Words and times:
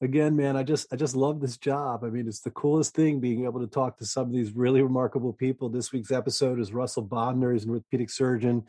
again, 0.00 0.36
man, 0.36 0.56
I 0.56 0.62
just 0.62 0.92
I 0.92 0.96
just 0.96 1.16
love 1.16 1.40
this 1.40 1.56
job. 1.56 2.04
I 2.04 2.08
mean, 2.08 2.26
it's 2.26 2.40
the 2.40 2.50
coolest 2.50 2.94
thing 2.94 3.20
being 3.20 3.44
able 3.44 3.60
to 3.60 3.66
talk 3.66 3.98
to 3.98 4.06
some 4.06 4.26
of 4.26 4.32
these 4.32 4.52
really 4.52 4.82
remarkable 4.82 5.32
people. 5.32 5.68
This 5.68 5.92
week's 5.92 6.12
episode 6.12 6.58
is 6.58 6.72
Russell 6.72 7.06
Bodner. 7.06 7.52
He's 7.52 7.64
an 7.64 7.70
orthopedic 7.70 8.10
surgeon. 8.10 8.64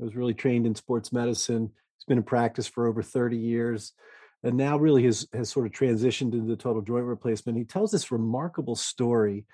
I 0.00 0.04
was 0.04 0.16
really 0.16 0.34
trained 0.34 0.66
in 0.66 0.74
sports 0.74 1.12
medicine. 1.12 1.70
He's 1.96 2.04
been 2.04 2.18
in 2.18 2.24
practice 2.24 2.66
for 2.66 2.86
over 2.86 3.02
30 3.02 3.36
years 3.36 3.92
and 4.42 4.56
now 4.56 4.76
really 4.76 5.04
has 5.04 5.26
has 5.32 5.50
sort 5.50 5.66
of 5.66 5.72
transitioned 5.72 6.34
into 6.34 6.56
total 6.56 6.82
joint 6.82 7.04
replacement. 7.04 7.58
He 7.58 7.64
tells 7.64 7.90
this 7.90 8.12
remarkable 8.12 8.76
story 8.76 9.44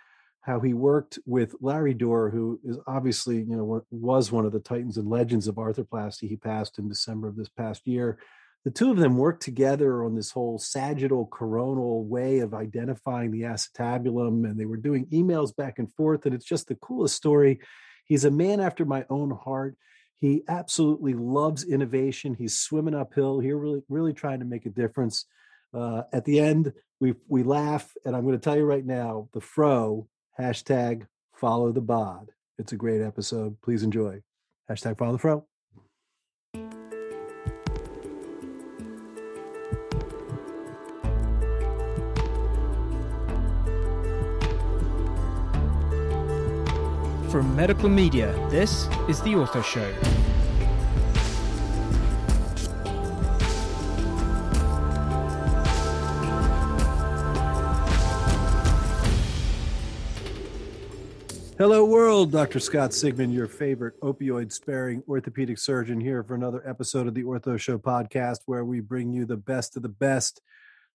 how 0.40 0.58
he 0.58 0.74
worked 0.74 1.20
with 1.24 1.54
Larry 1.60 1.94
Dorr, 1.94 2.28
who 2.28 2.58
is 2.64 2.76
obviously, 2.88 3.36
you 3.36 3.56
know, 3.56 3.84
was 3.92 4.32
one 4.32 4.44
of 4.44 4.50
the 4.50 4.58
titans 4.58 4.96
and 4.96 5.08
legends 5.08 5.46
of 5.46 5.54
arthroplasty. 5.54 6.28
He 6.28 6.36
passed 6.36 6.80
in 6.80 6.88
December 6.88 7.28
of 7.28 7.36
this 7.36 7.48
past 7.48 7.86
year 7.86 8.18
the 8.64 8.70
two 8.70 8.90
of 8.90 8.96
them 8.96 9.16
worked 9.16 9.42
together 9.42 10.04
on 10.04 10.14
this 10.14 10.30
whole 10.30 10.58
sagittal 10.58 11.26
coronal 11.26 12.04
way 12.04 12.38
of 12.38 12.54
identifying 12.54 13.30
the 13.30 13.42
acetabulum 13.42 14.44
and 14.44 14.58
they 14.58 14.66
were 14.66 14.76
doing 14.76 15.06
emails 15.06 15.54
back 15.54 15.78
and 15.78 15.92
forth 15.92 16.26
and 16.26 16.34
it's 16.34 16.44
just 16.44 16.68
the 16.68 16.76
coolest 16.76 17.16
story. 17.16 17.60
He's 18.04 18.24
a 18.24 18.30
man 18.30 18.60
after 18.60 18.84
my 18.84 19.04
own 19.10 19.30
heart. 19.30 19.76
He 20.16 20.42
absolutely 20.48 21.14
loves 21.14 21.64
innovation. 21.64 22.34
He's 22.34 22.58
swimming 22.58 22.94
uphill. 22.94 23.40
Here 23.40 23.56
really 23.56 23.82
really 23.88 24.12
trying 24.12 24.38
to 24.38 24.46
make 24.46 24.66
a 24.66 24.70
difference. 24.70 25.26
Uh, 25.74 26.02
at 26.12 26.24
the 26.24 26.38
end 26.38 26.72
we 27.00 27.14
we 27.28 27.42
laugh 27.42 27.90
and 28.04 28.14
i'm 28.14 28.24
going 28.24 28.38
to 28.38 28.44
tell 28.44 28.56
you 28.56 28.64
right 28.64 28.84
now 28.84 29.26
the 29.32 29.40
fro 29.40 30.06
hashtag 30.38 31.06
follow 31.34 31.72
the 31.72 31.80
bod. 31.80 32.30
It's 32.58 32.72
a 32.72 32.76
great 32.76 33.00
episode. 33.00 33.56
Please 33.62 33.82
enjoy. 33.82 34.20
Hashtag 34.70 34.98
follow 34.98 35.12
the 35.12 35.18
fro 35.18 35.46
From 47.32 47.56
Medical 47.56 47.88
Media, 47.88 48.30
this 48.50 48.88
is 49.08 49.22
The 49.22 49.30
Ortho 49.30 49.64
Show. 49.64 49.90
Hello, 61.56 61.86
world. 61.86 62.32
Dr. 62.32 62.60
Scott 62.60 62.90
Sigman, 62.90 63.32
your 63.32 63.48
favorite 63.48 63.98
opioid 64.02 64.52
sparing 64.52 65.02
orthopedic 65.08 65.58
surgeon, 65.58 66.02
here 66.02 66.22
for 66.22 66.34
another 66.34 66.62
episode 66.68 67.06
of 67.06 67.14
the 67.14 67.22
Ortho 67.22 67.58
Show 67.58 67.78
podcast, 67.78 68.40
where 68.44 68.66
we 68.66 68.80
bring 68.80 69.10
you 69.10 69.24
the 69.24 69.38
best 69.38 69.74
of 69.74 69.82
the 69.82 69.88
best 69.88 70.42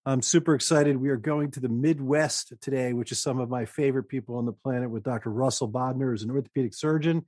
I'm 0.07 0.21
super 0.21 0.55
excited. 0.55 0.95
We 0.95 1.09
are 1.09 1.17
going 1.17 1.51
to 1.51 1.59
the 1.59 1.67
Midwest 1.67 2.53
today, 2.61 2.93
which 2.93 3.11
is 3.11 3.21
some 3.21 3.41
of 3.41 3.49
my 3.49 3.65
favorite 3.65 4.05
people 4.05 4.37
on 4.37 4.45
the 4.45 4.53
planet 4.53 4.89
with 4.89 5.03
Dr. 5.03 5.31
Russell 5.31 5.67
Bodner, 5.67 6.11
who's 6.11 6.23
an 6.23 6.31
orthopedic 6.31 6.73
surgeon. 6.73 7.25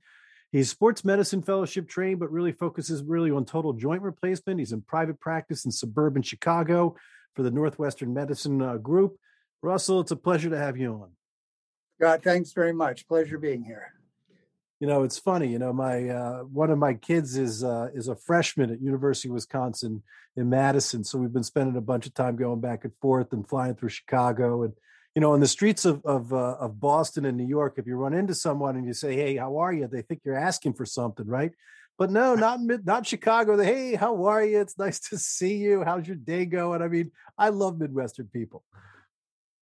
He's 0.50 0.70
sports 0.70 1.04
medicine 1.04 1.42
fellowship 1.42 1.90
trained, 1.90 2.20
but 2.20 2.32
really 2.32 2.52
focuses 2.52 3.02
really 3.02 3.30
on 3.30 3.44
total 3.44 3.74
joint 3.74 4.00
replacement. 4.00 4.60
He's 4.60 4.72
in 4.72 4.80
private 4.80 5.20
practice 5.20 5.66
in 5.66 5.70
suburban 5.70 6.22
Chicago 6.22 6.96
for 7.36 7.42
the 7.42 7.50
Northwestern 7.50 8.14
Medicine 8.14 8.62
uh, 8.62 8.78
Group. 8.78 9.18
Russell, 9.60 10.00
it's 10.00 10.10
a 10.10 10.16
pleasure 10.16 10.48
to 10.48 10.56
have 10.56 10.78
you 10.78 10.94
on. 10.94 11.10
God, 12.00 12.22
thanks 12.22 12.52
very 12.52 12.72
much. 12.72 13.06
Pleasure 13.06 13.36
being 13.36 13.62
here 13.62 13.92
you 14.80 14.86
know 14.86 15.02
it's 15.02 15.18
funny 15.18 15.46
you 15.46 15.58
know 15.58 15.72
my 15.72 16.08
uh, 16.08 16.38
one 16.40 16.70
of 16.70 16.78
my 16.78 16.94
kids 16.94 17.36
is 17.36 17.62
uh, 17.62 17.88
is 17.94 18.08
a 18.08 18.16
freshman 18.16 18.70
at 18.70 18.80
university 18.80 19.28
of 19.28 19.34
wisconsin 19.34 20.02
in 20.36 20.48
madison 20.48 21.04
so 21.04 21.18
we've 21.18 21.32
been 21.32 21.44
spending 21.44 21.76
a 21.76 21.82
bunch 21.82 22.06
of 22.06 22.14
time 22.14 22.34
going 22.34 22.60
back 22.60 22.84
and 22.84 22.92
forth 23.00 23.32
and 23.32 23.48
flying 23.48 23.74
through 23.74 23.90
chicago 23.90 24.64
and 24.64 24.72
you 25.14 25.20
know 25.20 25.32
on 25.32 25.40
the 25.40 25.46
streets 25.46 25.84
of 25.84 26.04
of, 26.04 26.32
uh, 26.32 26.56
of 26.58 26.80
boston 26.80 27.26
and 27.26 27.36
new 27.36 27.46
york 27.46 27.74
if 27.76 27.86
you 27.86 27.94
run 27.94 28.14
into 28.14 28.34
someone 28.34 28.76
and 28.76 28.86
you 28.86 28.94
say 28.94 29.14
hey 29.14 29.36
how 29.36 29.58
are 29.58 29.72
you? 29.72 29.86
they 29.86 30.02
think 30.02 30.22
you're 30.24 30.36
asking 30.36 30.72
for 30.72 30.86
something 30.86 31.26
right? 31.26 31.52
But 31.98 32.10
no 32.10 32.34
not 32.46 32.60
not 32.84 33.06
chicago 33.06 33.56
they, 33.56 33.66
hey 33.66 33.94
how 33.94 34.24
are 34.24 34.42
you? 34.42 34.60
It's 34.60 34.78
nice 34.78 34.98
to 35.10 35.18
see 35.18 35.56
you. 35.56 35.84
How's 35.84 36.06
your 36.06 36.16
day 36.16 36.46
going? 36.46 36.80
I 36.82 36.88
mean 36.88 37.12
i 37.36 37.50
love 37.50 37.78
midwestern 37.78 38.28
people 38.32 38.64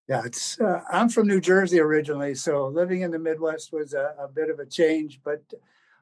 yeah, 0.08 0.22
it's. 0.26 0.60
Uh, 0.60 0.82
I'm 0.92 1.10
from 1.10 1.28
New 1.28 1.42
Jersey 1.42 1.80
originally, 1.80 2.34
so 2.36 2.68
living 2.68 3.02
in 3.02 3.12
the 3.12 3.20
Midwest 3.20 3.74
was 3.74 3.94
a, 3.94 4.16
a 4.20 4.28
bit 4.28 4.50
of 4.50 4.60
a 4.60 4.66
change, 4.66 5.20
but 5.24 5.42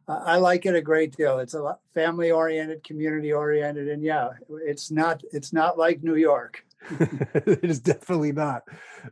uh, 0.07 0.21
I 0.23 0.37
like 0.37 0.65
it 0.65 0.75
a 0.75 0.81
great 0.81 1.15
deal. 1.15 1.39
It's 1.39 1.55
a 1.55 1.77
family 1.93 2.29
oriented, 2.29 2.83
community 2.83 3.33
oriented, 3.33 3.87
and 3.87 4.03
yeah, 4.03 4.29
it's 4.63 4.91
not. 4.91 5.23
It's 5.31 5.51
not 5.51 5.77
like 5.77 6.03
New 6.03 6.15
York. 6.15 6.63
it 6.89 7.63
is 7.63 7.79
definitely 7.79 8.31
not. 8.31 8.63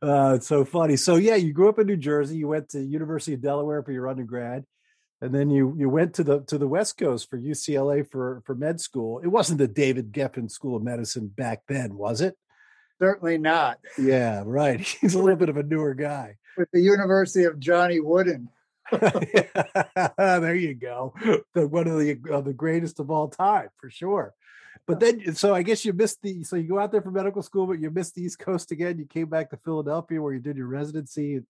Uh, 0.01 0.33
it's 0.35 0.47
so 0.47 0.63
funny. 0.63 0.95
So 0.95 1.15
yeah, 1.15 1.35
you 1.35 1.53
grew 1.53 1.69
up 1.69 1.79
in 1.79 1.87
New 1.87 1.97
Jersey. 1.97 2.37
You 2.37 2.47
went 2.47 2.69
to 2.69 2.79
University 2.79 3.33
of 3.33 3.41
Delaware 3.41 3.81
for 3.81 3.91
your 3.91 4.07
undergrad, 4.07 4.63
and 5.21 5.33
then 5.33 5.49
you 5.49 5.73
you 5.75 5.89
went 5.89 6.13
to 6.15 6.23
the 6.23 6.41
to 6.41 6.59
the 6.59 6.67
West 6.67 6.99
Coast 6.99 7.31
for 7.31 7.39
UCLA 7.39 8.07
for 8.07 8.43
for 8.45 8.53
med 8.53 8.79
school. 8.79 9.19
It 9.19 9.27
wasn't 9.29 9.57
the 9.57 9.67
David 9.67 10.11
Geffen 10.11 10.51
School 10.51 10.75
of 10.75 10.83
Medicine 10.83 11.29
back 11.29 11.63
then, 11.67 11.95
was 11.97 12.21
it? 12.21 12.37
Certainly 12.99 13.37
not. 13.39 13.79
Yeah, 13.97 14.43
right. 14.45 14.79
He's 15.01 15.15
a 15.15 15.19
little 15.19 15.35
bit 15.35 15.49
of 15.49 15.57
a 15.57 15.63
newer 15.63 15.93
guy. 15.93 16.37
With 16.57 16.69
the 16.71 16.81
University 16.81 17.45
of 17.45 17.59
Johnny 17.59 17.99
Wooden. 17.99 18.49
there 18.91 20.55
you 20.55 20.75
go. 20.75 21.13
The, 21.53 21.67
one 21.67 21.87
of 21.87 21.97
the 21.99 22.19
uh, 22.31 22.41
the 22.41 22.53
greatest 22.53 22.99
of 22.99 23.09
all 23.09 23.29
time, 23.29 23.69
for 23.77 23.89
sure. 23.89 24.33
But 24.85 24.99
then, 24.99 25.33
so 25.35 25.55
I 25.55 25.63
guess 25.63 25.85
you 25.85 25.93
missed 25.93 26.21
the. 26.21 26.43
So 26.43 26.57
you 26.57 26.67
go 26.67 26.79
out 26.79 26.91
there 26.91 27.01
for 27.01 27.09
medical 27.09 27.41
school, 27.41 27.65
but 27.65 27.79
you 27.79 27.89
missed 27.89 28.15
the 28.15 28.23
East 28.23 28.39
Coast 28.39 28.71
again. 28.71 28.99
You 28.99 29.05
came 29.05 29.27
back 29.27 29.49
to 29.49 29.57
Philadelphia, 29.57 30.21
where 30.21 30.33
you 30.33 30.41
did 30.41 30.57
your 30.57 30.67
residency 30.67 31.37
at 31.37 31.43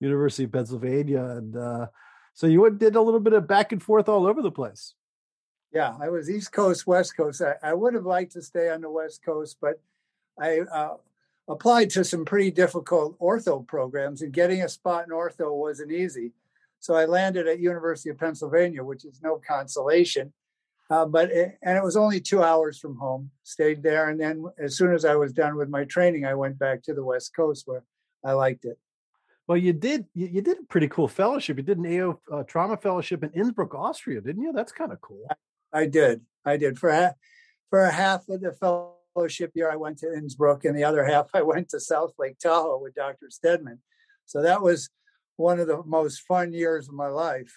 University 0.00 0.44
of 0.44 0.52
Pennsylvania, 0.52 1.24
and 1.24 1.56
uh, 1.56 1.86
so 2.34 2.46
you 2.46 2.60
went, 2.60 2.78
did 2.78 2.96
a 2.96 3.00
little 3.00 3.20
bit 3.20 3.32
of 3.32 3.48
back 3.48 3.72
and 3.72 3.82
forth 3.82 4.08
all 4.08 4.26
over 4.26 4.42
the 4.42 4.50
place. 4.50 4.94
Yeah, 5.72 5.96
I 6.00 6.08
was 6.08 6.30
East 6.30 6.52
Coast, 6.52 6.86
West 6.86 7.16
Coast. 7.16 7.42
I, 7.42 7.54
I 7.62 7.74
would 7.74 7.94
have 7.94 8.06
liked 8.06 8.32
to 8.32 8.42
stay 8.42 8.70
on 8.70 8.80
the 8.80 8.90
West 8.90 9.24
Coast, 9.24 9.56
but 9.60 9.80
I 10.40 10.60
uh, 10.60 10.96
applied 11.48 11.90
to 11.90 12.04
some 12.04 12.24
pretty 12.24 12.50
difficult 12.50 13.18
ortho 13.18 13.66
programs, 13.66 14.22
and 14.22 14.32
getting 14.32 14.62
a 14.62 14.68
spot 14.68 15.04
in 15.04 15.10
ortho 15.10 15.52
wasn't 15.54 15.92
easy. 15.92 16.32
So 16.80 16.94
I 16.94 17.06
landed 17.06 17.48
at 17.48 17.60
University 17.60 18.10
of 18.10 18.18
Pennsylvania, 18.18 18.84
which 18.84 19.04
is 19.04 19.20
no 19.22 19.40
consolation. 19.46 20.32
Uh, 20.90 21.06
but 21.06 21.30
it, 21.30 21.56
and 21.62 21.78
it 21.78 21.82
was 21.82 21.96
only 21.96 22.20
two 22.20 22.42
hours 22.42 22.78
from 22.78 22.96
home. 22.96 23.30
Stayed 23.42 23.82
there, 23.82 24.10
and 24.10 24.20
then 24.20 24.44
as 24.58 24.76
soon 24.76 24.92
as 24.92 25.04
I 25.04 25.14
was 25.14 25.32
done 25.32 25.56
with 25.56 25.70
my 25.70 25.84
training, 25.84 26.26
I 26.26 26.34
went 26.34 26.58
back 26.58 26.82
to 26.82 26.94
the 26.94 27.04
West 27.04 27.34
Coast 27.34 27.62
where 27.66 27.84
I 28.22 28.32
liked 28.32 28.64
it. 28.64 28.78
Well, 29.46 29.58
you 29.58 29.72
did 29.72 30.06
you, 30.14 30.26
you 30.26 30.42
did 30.42 30.58
a 30.58 30.64
pretty 30.64 30.88
cool 30.88 31.08
fellowship. 31.08 31.56
You 31.56 31.62
did 31.62 31.78
an 31.78 32.00
AO 32.00 32.20
uh, 32.32 32.42
trauma 32.44 32.76
fellowship 32.76 33.22
in 33.22 33.30
Innsbruck, 33.30 33.74
Austria, 33.74 34.20
didn't 34.20 34.42
you? 34.42 34.52
That's 34.52 34.72
kind 34.72 34.92
of 34.92 35.00
cool. 35.00 35.24
I, 35.30 35.80
I, 35.80 35.86
did. 35.86 36.22
I 36.44 36.56
did 36.56 36.78
for 36.78 36.90
a, 36.90 37.14
for 37.70 37.80
a 37.80 37.90
half 37.90 38.28
of 38.28 38.40
the 38.40 38.52
fellowship 38.52 38.94
fellowship 39.14 39.52
year, 39.54 39.70
I 39.70 39.76
went 39.76 39.98
to 39.98 40.12
Innsbruck, 40.12 40.64
and 40.64 40.76
the 40.76 40.84
other 40.84 41.04
half 41.04 41.28
I 41.34 41.42
went 41.42 41.68
to 41.70 41.80
South 41.80 42.12
Lake 42.18 42.38
Tahoe 42.38 42.80
with 42.80 42.94
Dr. 42.94 43.30
Steadman. 43.30 43.78
So 44.26 44.42
that 44.42 44.62
was 44.62 44.90
one 45.36 45.60
of 45.60 45.66
the 45.66 45.82
most 45.84 46.20
fun 46.22 46.52
years 46.52 46.88
of 46.88 46.94
my 46.94 47.08
life. 47.08 47.52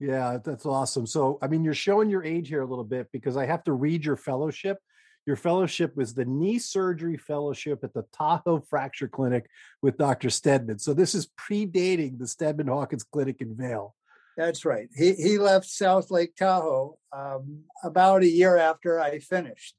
Yeah, 0.00 0.38
that's 0.44 0.66
awesome. 0.66 1.06
So, 1.06 1.38
I 1.42 1.46
mean, 1.46 1.62
you're 1.64 1.74
showing 1.74 2.10
your 2.10 2.24
age 2.24 2.48
here 2.48 2.62
a 2.62 2.66
little 2.66 2.84
bit 2.84 3.08
because 3.12 3.36
I 3.36 3.46
have 3.46 3.62
to 3.64 3.72
read 3.72 4.04
your 4.04 4.16
fellowship. 4.16 4.78
Your 5.26 5.36
fellowship 5.36 5.96
was 5.96 6.12
the 6.12 6.24
knee 6.24 6.58
surgery 6.58 7.16
fellowship 7.16 7.84
at 7.84 7.94
the 7.94 8.04
Tahoe 8.12 8.60
Fracture 8.68 9.06
Clinic 9.06 9.48
with 9.80 9.96
Dr. 9.98 10.28
Steadman. 10.28 10.80
So, 10.80 10.92
this 10.92 11.14
is 11.14 11.28
predating 11.38 12.18
the 12.18 12.26
Steadman 12.26 12.66
Hawkins 12.66 13.04
Clinic 13.04 13.40
in 13.40 13.54
Vail. 13.54 13.94
That's 14.36 14.64
right. 14.64 14.88
He, 14.96 15.12
he 15.12 15.38
left 15.38 15.66
South 15.66 16.10
Lake 16.10 16.34
Tahoe 16.34 16.98
um, 17.12 17.60
about 17.84 18.22
a 18.22 18.28
year 18.28 18.56
after 18.56 18.98
I 18.98 19.18
finished. 19.18 19.76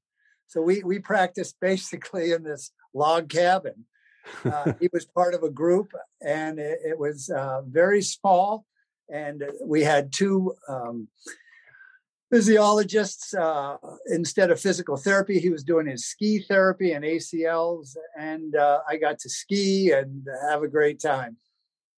So 0.53 0.62
we 0.62 0.84
we 0.84 1.00
practiced 1.00 1.56
basically 1.62 2.31
in 2.31 2.44
this 2.44 2.72
log 2.94 3.28
cabin. 3.28 3.85
Uh, 4.46 4.73
he 4.79 4.88
was 4.94 5.05
part 5.20 5.34
of 5.34 5.44
a 5.44 5.50
group, 5.50 5.91
and 6.22 6.59
it, 6.59 6.79
it 6.85 6.97
was 6.97 7.29
uh, 7.29 7.61
very 7.67 8.02
small. 8.02 8.66
And 9.11 9.44
we 9.66 9.84
had 9.84 10.14
two 10.14 10.55
um, 10.70 11.09
physiologists 12.32 13.34
uh, 13.34 13.78
instead 14.08 14.50
of 14.50 14.59
physical 14.59 14.96
therapy. 14.96 15.40
He 15.40 15.50
was 15.50 15.64
doing 15.64 15.88
his 15.88 16.05
ski 16.05 16.40
therapy 16.47 16.94
and 16.94 17.03
ACLs, 17.03 17.97
and 18.17 18.55
uh, 18.55 18.79
I 18.88 18.97
got 18.97 19.20
to 19.20 19.29
ski 19.29 19.91
and 19.91 20.26
have 20.50 20.64
a 20.64 20.67
great 20.67 21.02
time. 21.02 21.38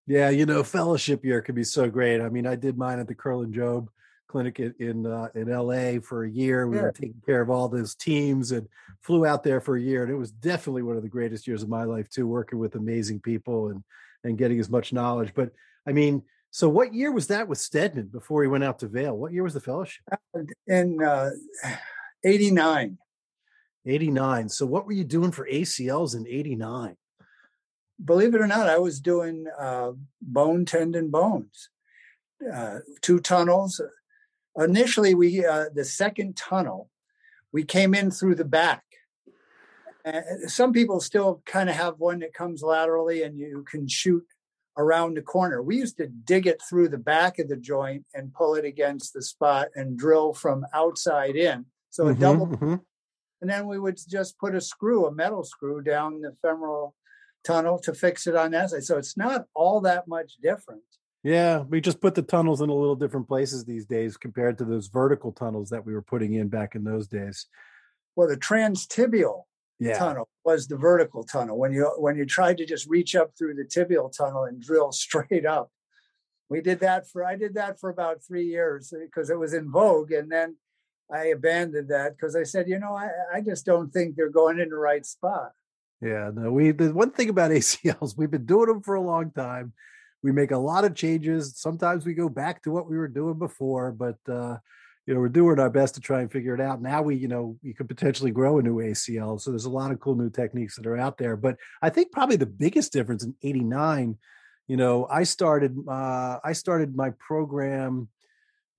Yeah, 0.08 0.30
you 0.30 0.46
know, 0.46 0.64
fellowship 0.64 1.26
year 1.26 1.42
can 1.42 1.56
be 1.56 1.64
so 1.64 1.90
great. 1.90 2.22
I 2.22 2.30
mean, 2.30 2.48
I 2.48 2.56
did 2.56 2.78
mine 2.78 3.00
at 3.00 3.08
the 3.08 3.16
Kerlan 3.16 3.54
Jobe 3.54 3.88
clinic 4.28 4.60
in 4.60 4.74
in, 4.80 5.06
uh, 5.06 5.30
in 5.36 5.50
LA 5.50 6.00
for 6.02 6.24
a 6.24 6.30
year. 6.30 6.68
We 6.68 6.78
yeah. 6.78 6.84
were 6.84 6.92
taking 6.92 7.22
care 7.26 7.42
of 7.42 7.50
all 7.50 7.68
those 7.70 7.96
teams 7.96 8.52
and 8.52 8.68
flew 9.02 9.26
out 9.26 9.44
there 9.44 9.62
for 9.62 9.76
a 9.76 9.82
year. 9.82 10.04
And 10.04 10.12
it 10.12 10.18
was 10.18 10.32
definitely 10.32 10.84
one 10.84 10.98
of 10.98 11.04
the 11.04 11.10
greatest 11.10 11.48
years 11.48 11.64
of 11.64 11.70
my 11.70 11.84
life 11.84 12.10
too, 12.10 12.28
working 12.28 12.60
with 12.60 12.76
amazing 12.76 13.22
people 13.22 13.70
and 13.70 13.84
and 14.24 14.38
getting 14.38 14.60
as 14.60 14.70
much 14.70 14.94
knowledge. 14.94 15.34
But 15.36 15.52
I 15.88 15.92
mean, 15.92 16.24
so 16.56 16.70
what 16.70 16.94
year 16.94 17.12
was 17.12 17.28
that 17.28 17.48
with 17.48 17.58
Steadman 17.58 18.08
before 18.08 18.42
he 18.42 18.48
went 18.48 18.64
out 18.64 18.80
to 18.80 18.88
Vail? 18.88 19.18
What 19.18 19.34
year 19.34 19.44
was 19.44 19.54
the 19.54 19.60
fellowship? 19.60 20.04
In 20.68 21.04
uh, 21.04 21.32
89. 22.24 22.98
89. 23.86 24.50
So 24.50 24.66
what 24.66 24.86
were 24.86 24.94
you 24.94 25.04
doing 25.04 25.32
for 25.32 25.48
ACLs 25.48 26.16
in 26.16 26.26
89? 26.28 26.96
Believe 28.04 28.34
it 28.36 28.42
or 28.42 28.48
not, 28.48 28.68
I 28.68 28.78
was 28.78 29.00
doing 29.00 29.46
uh, 29.60 29.92
bone, 30.22 30.66
tendon, 30.66 31.10
bones, 31.10 31.70
uh, 32.54 32.80
two 33.02 33.20
tunnels. 33.20 33.82
Initially, 34.58 35.16
we 35.16 35.46
uh, 35.46 35.66
the 35.74 35.86
second 35.86 36.36
tunnel, 36.38 36.90
we 37.52 37.64
came 37.64 37.94
in 37.94 38.12
through 38.12 38.36
the 38.36 38.46
back. 38.46 38.84
And 40.04 40.50
some 40.50 40.72
people 40.72 41.00
still 41.00 41.42
kind 41.46 41.70
of 41.70 41.76
have 41.76 41.96
one 41.98 42.20
that 42.20 42.34
comes 42.34 42.62
laterally 42.62 43.24
and 43.24 43.40
you 43.40 43.66
can 43.70 43.88
shoot 43.88 44.24
around 44.78 45.18
the 45.18 45.24
corner. 45.24 45.64
We 45.64 45.78
used 45.78 45.98
to 45.98 46.08
dig 46.08 46.46
it 46.46 46.62
through 46.62 46.90
the 46.90 47.00
back 47.00 47.40
of 47.40 47.48
the 47.48 47.56
joint 47.56 48.06
and 48.14 48.34
pull 48.34 48.54
it 48.54 48.66
against 48.66 49.14
the 49.14 49.24
spot 49.24 49.70
and 49.74 49.98
drill 49.98 50.34
from 50.34 50.66
outside 50.76 51.36
in. 51.36 51.66
So 51.90 52.04
mm-hmm, 52.04 52.18
a 52.18 52.20
double 52.20 52.48
mm-hmm 52.48 52.76
and 53.42 53.50
then 53.50 53.68
we 53.68 53.78
would 53.78 54.00
just 54.10 54.40
put 54.40 54.56
a 54.56 54.62
screw, 54.62 55.06
a 55.06 55.14
metal 55.14 55.44
screw, 55.44 55.82
down 55.82 56.22
the 56.22 56.36
femoral 56.42 56.96
tunnel 57.44 57.78
to 57.78 57.94
fix 57.94 58.26
it 58.26 58.36
on 58.36 58.52
that 58.52 58.72
side. 58.72 58.84
So 58.84 58.98
it's 58.98 59.16
not 59.16 59.46
all 59.54 59.82
that 59.82 60.08
much 60.08 60.38
different. 60.42 60.82
Yeah, 61.26 61.62
we 61.62 61.82
just 61.82 62.02
put 62.02 62.14
the 62.14 62.22
tunnels 62.22 62.62
in 62.62 62.70
a 62.70 62.76
little 62.76 62.96
different 62.96 63.28
places 63.28 63.66
these 63.66 63.88
days 63.88 64.16
compared 64.16 64.60
to 64.60 64.64
those 64.64 64.90
vertical 64.90 65.32
tunnels 65.32 65.72
that 65.72 65.84
we 65.84 65.92
were 65.92 66.04
putting 66.04 66.36
in 66.36 66.50
back 66.50 66.76
in 66.76 66.84
those 66.84 67.08
days. 67.08 67.48
Well, 68.16 68.28
the 68.28 68.38
transtibial 68.38 69.46
yeah. 69.80 69.98
tunnel 69.98 70.30
was 70.44 70.68
the 70.68 70.78
vertical 70.78 71.24
tunnel. 71.24 71.58
When 71.58 71.72
you 71.72 71.92
when 71.98 72.16
you 72.16 72.28
tried 72.28 72.58
to 72.60 72.66
just 72.68 72.88
reach 72.88 73.16
up 73.16 73.32
through 73.36 73.56
the 73.56 73.64
tibial 73.64 74.16
tunnel 74.16 74.44
and 74.44 74.62
drill 74.62 74.92
straight 74.92 75.48
up. 75.48 75.72
We 76.48 76.62
did 76.62 76.80
that 76.82 77.10
for 77.10 77.26
I 77.26 77.36
did 77.36 77.56
that 77.56 77.80
for 77.80 77.90
about 77.90 78.24
3 78.24 78.46
years 78.46 78.94
uh, 78.94 79.00
because 79.04 79.32
it 79.32 79.40
was 79.40 79.56
in 79.56 79.72
vogue 79.72 80.12
and 80.12 80.32
then 80.32 80.58
I 81.12 81.30
abandoned 81.30 81.90
that 81.90 82.16
because 82.16 82.36
I 82.36 82.44
said, 82.44 82.70
you 82.70 82.78
know, 82.78 82.94
I, 82.96 83.10
I 83.34 83.42
just 83.42 83.66
don't 83.66 83.92
think 83.92 84.16
they're 84.16 84.30
going 84.30 84.60
in 84.60 84.70
the 84.70 84.76
right 84.76 85.04
spot. 85.04 85.54
Yeah, 86.04 86.30
no, 86.32 86.52
we 86.52 86.70
the 86.70 86.94
one 86.94 87.10
thing 87.10 87.30
about 87.30 87.50
ACLs, 87.60 88.16
we've 88.16 88.30
been 88.30 88.46
doing 88.46 88.68
them 88.68 88.84
for 88.84 88.94
a 88.94 89.02
long 89.02 89.32
time. 89.32 89.74
We 90.26 90.32
make 90.32 90.50
a 90.50 90.58
lot 90.58 90.86
of 90.86 90.96
changes. 90.96 91.54
Sometimes 91.56 92.04
we 92.04 92.16
go 92.16 92.30
back 92.30 92.64
to 92.64 92.72
what 92.72 92.90
we 92.90 92.98
were 92.98 93.08
doing 93.08 93.38
before, 93.38 93.92
but 93.92 94.18
uh, 94.28 94.58
you 95.06 95.14
know, 95.14 95.20
we're 95.20 95.30
doing 95.30 95.60
our 95.60 95.70
best 95.70 95.94
to 95.96 96.02
try 96.02 96.22
and 96.22 96.32
figure 96.32 96.56
it 96.56 96.60
out. 96.60 96.82
Now 96.82 97.04
we, 97.04 97.16
you 97.16 97.28
know, 97.28 97.60
you 97.62 97.76
could 97.76 97.88
potentially 97.88 98.32
grow 98.32 98.58
a 98.58 98.64
new 98.64 98.78
ACL. 98.78 99.40
So 99.40 99.52
there's 99.52 99.66
a 99.66 99.70
lot 99.70 99.92
of 99.92 100.00
cool 100.00 100.16
new 100.16 100.32
techniques 100.32 100.78
that 100.78 100.88
are 100.88 100.98
out 100.98 101.20
there. 101.20 101.38
But 101.38 101.58
I 101.80 101.92
think 101.92 102.12
probably 102.12 102.38
the 102.38 102.48
biggest 102.48 102.92
difference 102.92 103.24
in 103.24 103.36
89, 103.44 104.18
you 104.68 104.78
know, 104.78 105.06
I 105.12 105.26
started 105.26 105.78
uh 105.88 106.40
I 106.44 106.54
started 106.54 106.96
my 106.96 107.12
program, 107.20 108.10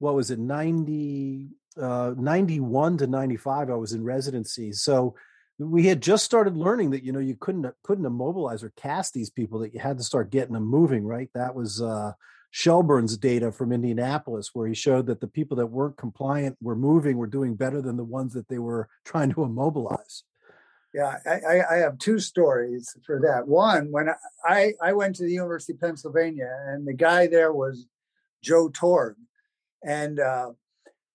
what 0.01 0.17
was 0.17 0.33
it, 0.33 0.41
90 0.41 1.51
uh, 1.81 2.15
91 2.17 2.97
to 2.97 3.07
95 3.07 3.69
i 3.69 3.75
was 3.75 3.93
in 3.93 4.03
residency 4.03 4.73
so 4.73 5.15
we 5.59 5.87
had 5.87 6.03
just 6.03 6.25
started 6.25 6.57
learning 6.57 6.91
that 6.91 7.03
you 7.03 7.13
know 7.13 7.19
you 7.19 7.35
couldn't 7.35 7.67
couldn't 7.83 8.05
immobilize 8.05 8.63
or 8.63 8.73
cast 8.77 9.15
these 9.15 9.31
people 9.31 9.59
that 9.61 9.73
you 9.73 9.81
had 9.81 9.99
to 9.99 10.05
start 10.05 10.31
getting 10.31 10.55
them 10.55 10.67
moving 10.67 11.05
right? 11.05 11.31
That 11.35 11.55
was 11.55 11.81
uh 11.81 12.13
Shelbourne's 12.51 13.17
data 13.17 13.53
from 13.53 13.73
indianapolis 13.73 14.51
where 14.55 14.67
he 14.67 14.75
showed 14.75 15.07
that 15.07 15.21
the 15.21 15.27
people 15.27 15.57
that 15.59 15.67
weren't 15.67 15.97
compliant 15.97 16.57
were 16.61 16.77
moving 16.77 17.17
were 17.17 17.27
doing 17.27 17.55
better 17.55 17.83
than 17.83 17.97
the 17.97 18.05
ones 18.05 18.33
that 18.35 18.49
they 18.49 18.59
were 18.59 18.89
trying 19.05 19.33
to 19.33 19.45
immobilize. 19.45 20.25
Yeah 20.95 21.17
i 21.27 21.61
i 21.71 21.77
have 21.77 21.99
two 21.99 22.19
stories 22.19 22.95
for 23.05 23.21
that. 23.21 23.49
One 23.49 23.91
when 23.91 24.11
i 24.45 24.75
i 24.83 24.93
went 24.93 25.17
to 25.17 25.25
the 25.25 25.33
university 25.33 25.73
of 25.73 25.81
pennsylvania 25.81 26.51
and 26.69 26.87
the 26.87 26.95
guy 26.95 27.27
there 27.27 27.53
was 27.53 27.87
joe 28.43 28.69
torg. 28.69 29.17
And 29.83 30.21
uh 30.21 30.51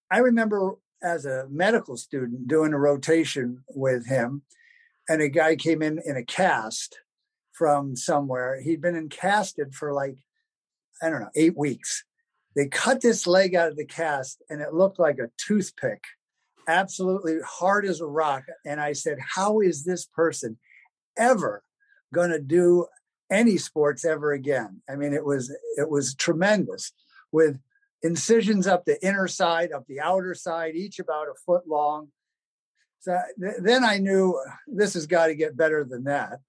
I 0.09 0.17
remember 0.17 0.75
as 1.03 1.25
a 1.25 1.47
medical 1.49 1.97
student 1.97 2.47
doing 2.47 2.73
a 2.73 2.79
rotation 2.79 3.63
with 3.69 4.07
him, 4.07 4.43
and 5.09 5.21
a 5.21 5.29
guy 5.29 5.55
came 5.55 5.81
in 5.81 5.99
in 6.05 6.15
a 6.15 6.23
cast 6.23 6.99
from 7.51 7.95
somewhere. 7.95 8.61
He'd 8.61 8.81
been 8.81 8.95
encasted 8.95 9.73
for 9.73 9.93
like, 9.93 10.17
I 11.01 11.09
don't 11.09 11.21
know, 11.21 11.29
eight 11.35 11.57
weeks. 11.57 12.03
They 12.55 12.67
cut 12.67 13.01
this 13.01 13.25
leg 13.25 13.55
out 13.55 13.69
of 13.69 13.77
the 13.77 13.85
cast, 13.85 14.41
and 14.49 14.61
it 14.61 14.73
looked 14.73 14.99
like 14.99 15.19
a 15.19 15.29
toothpick, 15.37 16.03
absolutely 16.67 17.37
hard 17.45 17.85
as 17.85 18.01
a 18.01 18.05
rock. 18.05 18.43
And 18.65 18.79
I 18.79 18.93
said, 18.93 19.17
How 19.35 19.61
is 19.61 19.83
this 19.83 20.05
person 20.05 20.57
ever 21.17 21.63
going 22.13 22.31
to 22.31 22.41
do 22.41 22.87
any 23.31 23.57
sports 23.57 24.03
ever 24.03 24.33
again? 24.33 24.81
I 24.89 24.95
mean, 24.95 25.13
it 25.13 25.25
was 25.25 25.55
it 25.77 25.89
was 25.89 26.13
tremendous 26.13 26.91
with 27.31 27.57
incisions 28.03 28.67
up 28.67 28.85
the 28.85 29.03
inner 29.05 29.27
side, 29.27 29.71
up 29.71 29.85
the 29.87 29.99
outer 29.99 30.33
side, 30.33 30.75
each 30.75 30.99
about 30.99 31.27
a 31.27 31.33
foot 31.45 31.67
long. 31.67 32.09
So 32.99 33.19
th- 33.39 33.55
then 33.59 33.83
I 33.83 33.97
knew 33.97 34.39
this 34.67 34.93
has 34.93 35.07
got 35.07 35.27
to 35.27 35.35
get 35.35 35.57
better 35.57 35.83
than 35.83 36.03
that. 36.05 36.39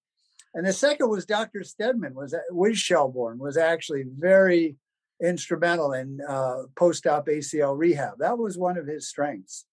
And 0.54 0.66
the 0.66 0.72
second 0.72 1.08
was 1.08 1.24
Dr. 1.24 1.64
Steadman 1.64 2.14
was 2.14 2.34
with 2.50 2.76
Shelbourne 2.76 3.38
was 3.38 3.56
actually 3.56 4.04
very 4.06 4.76
instrumental 5.22 5.92
in 5.92 6.20
uh, 6.28 6.64
post-op 6.76 7.26
ACL 7.26 7.78
rehab. 7.78 8.18
That 8.18 8.38
was 8.38 8.58
one 8.58 8.76
of 8.76 8.86
his 8.86 9.08
strengths. 9.08 9.66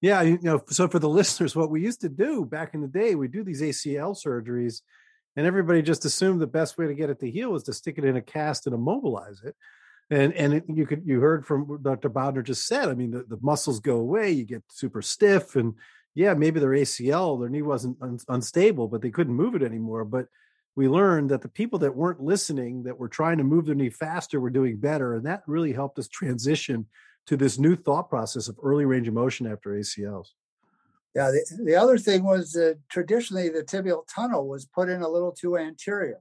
Yeah, 0.00 0.22
you 0.22 0.38
know, 0.42 0.62
so 0.68 0.88
for 0.88 0.98
the 0.98 1.08
listeners, 1.08 1.56
what 1.56 1.70
we 1.70 1.82
used 1.82 2.02
to 2.02 2.08
do 2.08 2.44
back 2.44 2.74
in 2.74 2.82
the 2.82 2.88
day, 2.88 3.14
we 3.14 3.28
do 3.28 3.42
these 3.42 3.62
ACL 3.62 4.14
surgeries, 4.14 4.82
and 5.36 5.46
everybody 5.46 5.82
just 5.82 6.04
assumed 6.04 6.40
the 6.40 6.46
best 6.46 6.78
way 6.78 6.86
to 6.86 6.94
get 6.94 7.10
it 7.10 7.20
to 7.20 7.30
heal 7.30 7.50
was 7.50 7.62
to 7.64 7.72
stick 7.72 7.98
it 7.98 8.04
in 8.04 8.16
a 8.16 8.22
cast 8.22 8.66
and 8.66 8.74
immobilize 8.74 9.42
it 9.44 9.56
and 10.10 10.32
and 10.34 10.54
it, 10.54 10.64
you 10.68 10.86
could 10.86 11.02
you 11.06 11.20
heard 11.20 11.46
from 11.46 11.80
Dr. 11.82 12.10
Bodner 12.10 12.44
just 12.44 12.66
said. 12.66 12.88
I 12.88 12.94
mean, 12.94 13.10
the, 13.10 13.24
the 13.24 13.38
muscles 13.40 13.80
go 13.80 13.96
away, 13.96 14.30
you 14.30 14.44
get 14.44 14.62
super 14.68 15.02
stiff, 15.02 15.56
and 15.56 15.74
yeah, 16.14 16.34
maybe 16.34 16.60
their 16.60 16.70
ACL, 16.70 17.40
their 17.40 17.48
knee 17.48 17.62
wasn't 17.62 17.96
un, 18.02 18.18
unstable, 18.28 18.88
but 18.88 19.02
they 19.02 19.10
couldn't 19.10 19.34
move 19.34 19.54
it 19.54 19.62
anymore. 19.62 20.04
But 20.04 20.26
we 20.76 20.88
learned 20.88 21.30
that 21.30 21.42
the 21.42 21.48
people 21.48 21.78
that 21.80 21.96
weren't 21.96 22.20
listening, 22.20 22.82
that 22.84 22.98
were 22.98 23.08
trying 23.08 23.38
to 23.38 23.44
move 23.44 23.66
their 23.66 23.74
knee 23.74 23.90
faster, 23.90 24.40
were 24.40 24.50
doing 24.50 24.76
better, 24.76 25.14
and 25.14 25.24
that 25.26 25.42
really 25.46 25.72
helped 25.72 25.98
us 25.98 26.08
transition 26.08 26.86
to 27.26 27.36
this 27.36 27.58
new 27.58 27.74
thought 27.74 28.10
process 28.10 28.48
of 28.48 28.58
early 28.62 28.84
range 28.84 29.08
of 29.08 29.14
motion 29.14 29.46
after 29.46 29.70
ACLs. 29.70 30.28
Yeah, 31.14 31.30
the, 31.30 31.62
the 31.64 31.76
other 31.76 31.96
thing 31.96 32.24
was 32.24 32.52
that 32.52 32.78
traditionally 32.90 33.48
the 33.48 33.62
tibial 33.62 34.02
tunnel 34.12 34.48
was 34.48 34.66
put 34.66 34.88
in 34.88 35.00
a 35.00 35.08
little 35.08 35.32
too 35.32 35.56
anterior, 35.56 36.20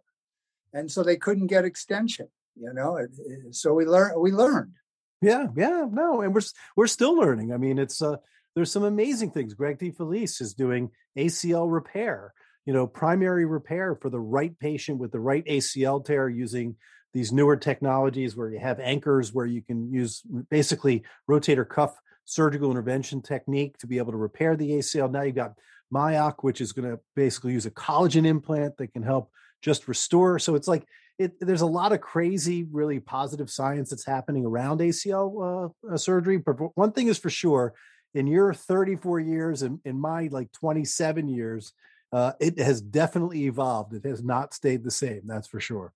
and 0.72 0.90
so 0.90 1.04
they 1.04 1.18
couldn't 1.18 1.48
get 1.48 1.66
extension 1.66 2.30
you 2.56 2.74
know 2.74 2.98
it, 2.98 3.10
it, 3.26 3.56
so 3.56 3.74
we 3.74 3.86
learned 3.86 4.20
we 4.20 4.32
learned. 4.32 4.74
Yeah 5.22 5.48
yeah 5.56 5.88
no 5.92 6.22
and 6.22 6.34
we're 6.34 6.42
we're 6.76 6.88
still 6.88 7.16
learning 7.16 7.54
i 7.54 7.58
mean 7.58 7.80
it's 7.80 8.02
uh 8.02 8.18
there's 8.56 8.72
some 8.72 8.84
amazing 8.84 9.32
things 9.32 9.54
greg 9.54 9.80
DiFelice 9.80 10.42
is 10.42 10.54
doing 10.54 10.92
acl 11.18 11.72
repair 11.72 12.34
you 12.66 12.74
know 12.74 12.88
primary 12.88 13.46
repair 13.46 13.96
for 13.96 14.10
the 14.10 14.20
right 14.20 14.58
patient 14.60 15.00
with 15.00 15.12
the 15.12 15.20
right 15.20 15.46
acl 15.46 16.04
tear 16.04 16.28
using 16.30 16.76
these 17.14 17.32
newer 17.32 17.56
technologies 17.56 18.36
where 18.36 18.50
you 18.50 18.60
have 18.60 18.80
anchors 18.80 19.34
where 19.34 19.46
you 19.46 19.62
can 19.62 19.92
use 19.92 20.22
basically 20.50 21.04
rotator 21.30 21.68
cuff 21.68 21.96
surgical 22.26 22.72
intervention 22.72 23.22
technique 23.22 23.78
to 23.78 23.88
be 23.88 23.98
able 23.98 24.12
to 24.12 24.18
repair 24.18 24.56
the 24.56 24.72
acl 24.72 25.10
now 25.10 25.22
you've 25.22 25.36
got 25.36 25.54
Miach 25.94 26.36
which 26.42 26.60
is 26.60 26.74
going 26.74 26.90
to 26.90 27.00
basically 27.16 27.54
use 27.54 27.66
a 27.66 27.72
collagen 27.72 28.26
implant 28.26 28.78
that 28.78 28.94
can 28.94 29.04
help 29.04 29.32
just 29.62 29.88
restore 29.88 30.40
so 30.40 30.56
it's 30.56 30.68
like 30.68 30.86
it, 31.20 31.40
there's 31.40 31.62
a 31.62 31.68
lot 31.68 31.92
of 31.92 32.02
crazy, 32.02 32.68
really 32.72 33.00
positive 33.00 33.50
science 33.50 33.90
that's 33.90 34.06
happening 34.06 34.46
around 34.46 34.80
ACL 34.80 35.70
uh, 35.88 35.94
uh, 35.94 35.98
surgery. 35.98 36.38
But 36.38 36.56
one 36.76 36.92
thing 36.92 37.08
is 37.08 37.18
for 37.18 37.30
sure, 37.30 37.74
in 38.14 38.28
your 38.28 38.54
34 38.54 39.20
years 39.20 39.62
and 39.62 39.80
in, 39.86 39.92
in 39.92 40.00
my 40.00 40.28
like 40.32 40.52
27 40.52 41.28
years, 41.28 41.74
uh, 42.12 42.34
it 42.40 42.60
has 42.60 42.82
definitely 42.82 43.46
evolved. 43.46 43.94
It 43.94 44.06
has 44.06 44.24
not 44.24 44.54
stayed 44.54 44.84
the 44.84 44.92
same. 44.92 45.22
That's 45.26 45.48
for 45.48 45.60
sure. 45.60 45.94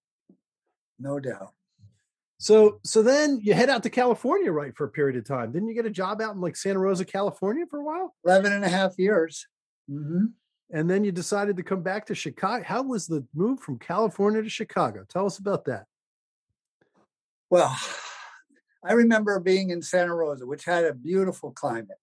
No 0.99 1.19
doubt. 1.19 1.53
So, 2.39 2.79
so 2.83 3.01
then 3.01 3.39
you 3.41 3.55
head 3.55 3.69
out 3.69 3.83
to 3.83 3.89
California, 3.89 4.51
right, 4.51 4.75
for 4.75 4.85
a 4.85 4.89
period 4.89 5.17
of 5.17 5.25
time. 5.25 5.51
Didn't 5.51 5.67
you 5.67 5.73
get 5.73 5.87
a 5.87 5.91
job 5.91 6.21
out 6.21 6.35
in 6.35 6.41
like 6.41 6.55
Santa 6.55 6.79
Rosa, 6.79 7.05
California 7.05 7.65
for 7.69 7.79
a 7.79 7.83
while? 7.83 8.13
11 8.25 8.51
and 8.51 8.63
a 8.63 8.69
half 8.69 8.93
years. 8.97 9.47
Mm-hmm 9.89 10.25
and 10.71 10.89
then 10.89 11.03
you 11.03 11.11
decided 11.11 11.55
to 11.57 11.63
come 11.63 11.81
back 11.81 12.05
to 12.07 12.15
Chicago. 12.15 12.63
How 12.63 12.83
was 12.83 13.07
the 13.07 13.25
move 13.33 13.59
from 13.59 13.79
California 13.79 14.41
to 14.41 14.49
Chicago? 14.49 15.05
Tell 15.07 15.25
us 15.25 15.37
about 15.37 15.65
that. 15.65 15.85
Well, 17.49 17.75
I 18.83 18.93
remember 18.93 19.39
being 19.39 19.71
in 19.71 19.81
Santa 19.81 20.13
Rosa, 20.13 20.45
which 20.45 20.65
had 20.65 20.85
a 20.85 20.93
beautiful 20.93 21.51
climate. 21.51 21.97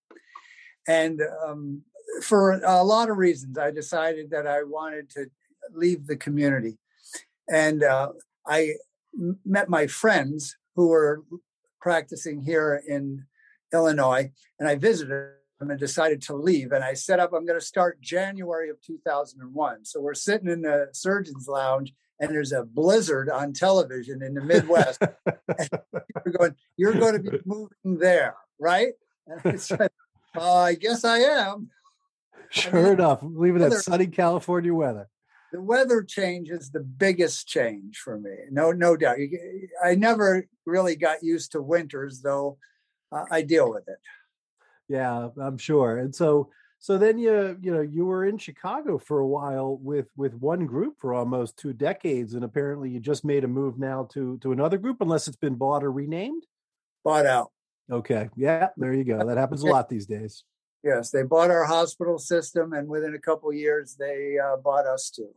And 0.87 1.21
um, 1.47 1.83
for 2.23 2.61
a 2.64 2.83
lot 2.83 3.09
of 3.09 3.16
reasons, 3.16 3.56
I 3.56 3.71
decided 3.71 4.30
that 4.30 4.47
I 4.47 4.64
wanted 4.64 5.09
to 5.11 5.26
leave 5.73 6.06
the 6.06 6.16
community. 6.16 6.78
And 7.49 7.83
uh, 7.83 8.11
I 8.47 8.75
met 9.44 9.68
my 9.68 9.87
friends 9.87 10.56
who 10.75 10.88
were 10.88 11.23
practicing 11.80 12.42
here 12.42 12.83
in 12.87 13.25
Illinois, 13.73 14.30
and 14.59 14.68
I 14.68 14.75
visited 14.76 15.30
and 15.61 15.78
decided 15.78 16.23
to 16.23 16.34
leave. 16.34 16.73
And 16.73 16.84
I 16.84 16.94
set 16.94 17.20
up, 17.20 17.32
I'm 17.32 17.46
going 17.46 17.58
to 17.58 17.64
start 17.64 18.00
January 18.00 18.70
of 18.70 18.80
2001. 18.82 19.84
So 19.84 20.00
we're 20.00 20.14
sitting 20.14 20.49
in 20.49 20.62
the 20.62 20.88
surgeon's 20.92 21.49
lounge 21.49 21.94
and 22.20 22.30
there's 22.30 22.52
a 22.52 22.64
blizzard 22.64 23.28
on 23.28 23.52
television 23.52 24.23
in 24.23 24.34
the 24.34 24.40
Midwest. 24.40 25.02
you're 25.26 26.34
going, 26.38 26.54
you're 26.76 26.94
going 26.94 27.14
to 27.14 27.30
be 27.30 27.38
moving 27.44 27.99
there, 27.99 28.37
right? 28.58 28.92
And 29.26 29.40
I 29.44 29.56
said, 29.56 29.90
uh, 30.37 30.54
I 30.54 30.75
guess 30.75 31.04
I 31.04 31.18
am. 31.18 31.70
Sure 32.50 32.78
I 32.78 32.82
mean, 32.82 32.92
enough, 32.94 33.20
leaving 33.23 33.61
that 33.61 33.73
sunny 33.73 34.06
California 34.06 34.73
weather. 34.73 35.08
The 35.52 35.61
weather 35.61 36.02
change 36.02 36.50
is 36.50 36.70
the 36.70 36.80
biggest 36.80 37.46
change 37.46 37.99
for 37.99 38.18
me. 38.18 38.30
No, 38.50 38.73
no 38.73 38.96
doubt. 38.96 39.18
I 39.84 39.94
never 39.94 40.46
really 40.66 40.96
got 40.96 41.23
used 41.23 41.52
to 41.52 41.62
winters, 41.62 42.20
though. 42.23 42.58
Uh, 43.12 43.25
I 43.30 43.42
deal 43.42 43.70
with 43.70 43.88
it. 43.88 43.99
Yeah, 44.88 45.29
I'm 45.41 45.59
sure. 45.59 45.99
And 45.99 46.14
so, 46.14 46.50
so 46.79 46.99
then 46.99 47.19
you, 47.19 47.57
you 47.62 47.73
know, 47.73 47.81
you 47.81 48.05
were 48.05 48.26
in 48.26 48.37
Chicago 48.37 48.99
for 48.99 49.21
a 49.21 49.26
while 49.26 49.79
with 49.81 50.07
with 50.17 50.35
one 50.35 50.67
group 50.67 50.97
for 50.99 51.14
almost 51.14 51.57
two 51.57 51.73
decades, 51.73 52.35
and 52.35 52.45
apparently 52.45 52.91
you 52.91 53.00
just 53.00 53.25
made 53.25 53.45
a 53.45 53.49
move 53.49 53.79
now 53.79 54.09
to 54.12 54.38
to 54.38 54.53
another 54.53 54.79
group, 54.79 54.99
unless 55.00 55.26
it's 55.26 55.37
been 55.37 55.55
bought 55.55 55.83
or 55.83 55.91
renamed. 55.91 56.45
Bought 57.05 57.26
out. 57.26 57.50
Okay. 57.91 58.29
Yeah, 58.37 58.69
there 58.76 58.93
you 58.93 59.05
go. 59.05 59.26
That 59.26 59.38
happens 59.38 59.62
a 59.62 59.67
lot 59.71 59.88
these 59.88 60.07
days. 60.07 60.45
Yes, 60.83 61.11
they 61.11 61.23
bought 61.23 61.50
our 61.50 61.64
hospital 61.64 62.19
system, 62.19 62.75
and 62.75 62.88
within 62.88 63.14
a 63.14 63.19
couple 63.19 63.50
years, 63.53 63.97
they 63.99 64.37
uh, 64.38 64.59
bought 64.59 64.87
us 64.87 65.09
too. 65.09 65.31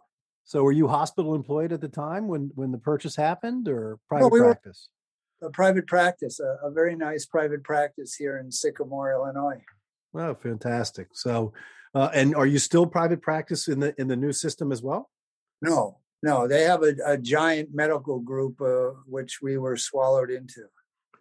So, 0.43 0.63
were 0.63 0.73
you 0.73 0.89
hospital 0.89 1.35
employed 1.35 1.71
at 1.71 1.79
the 1.79 1.87
time 1.87 2.27
when 2.27 2.51
when 2.55 2.71
the 2.71 2.77
purchase 2.77 3.15
happened, 3.15 3.69
or 3.69 3.99
private 4.09 4.25
no, 4.25 4.29
we 4.29 4.39
practice? 4.41 4.89
A 5.41 5.49
private 5.49 5.87
practice, 5.87 6.39
a, 6.39 6.57
a, 6.63 6.71
very 6.71 6.95
nice 6.95 7.25
private 7.25 7.63
practice 7.63 8.15
here 8.15 8.37
in 8.37 8.51
Sycamore, 8.51 9.11
Illinois. 9.11 9.61
Wow, 10.13 10.33
fantastic! 10.33 11.09
So, 11.13 11.53
uh, 11.93 12.09
and 12.13 12.35
are 12.35 12.45
you 12.45 12.59
still 12.59 12.87
private 12.87 13.21
practice 13.21 13.67
in 13.67 13.79
the 13.79 13.93
in 13.99 14.07
the 14.07 14.15
new 14.15 14.33
system 14.33 14.71
as 14.71 14.81
well? 14.81 15.09
No, 15.61 15.99
no, 16.23 16.47
they 16.47 16.63
have 16.63 16.83
a, 16.83 16.95
a 17.05 17.17
giant 17.17 17.69
medical 17.73 18.19
group 18.19 18.61
uh, 18.61 18.91
which 19.05 19.39
we 19.41 19.57
were 19.57 19.77
swallowed 19.77 20.31
into. 20.31 20.65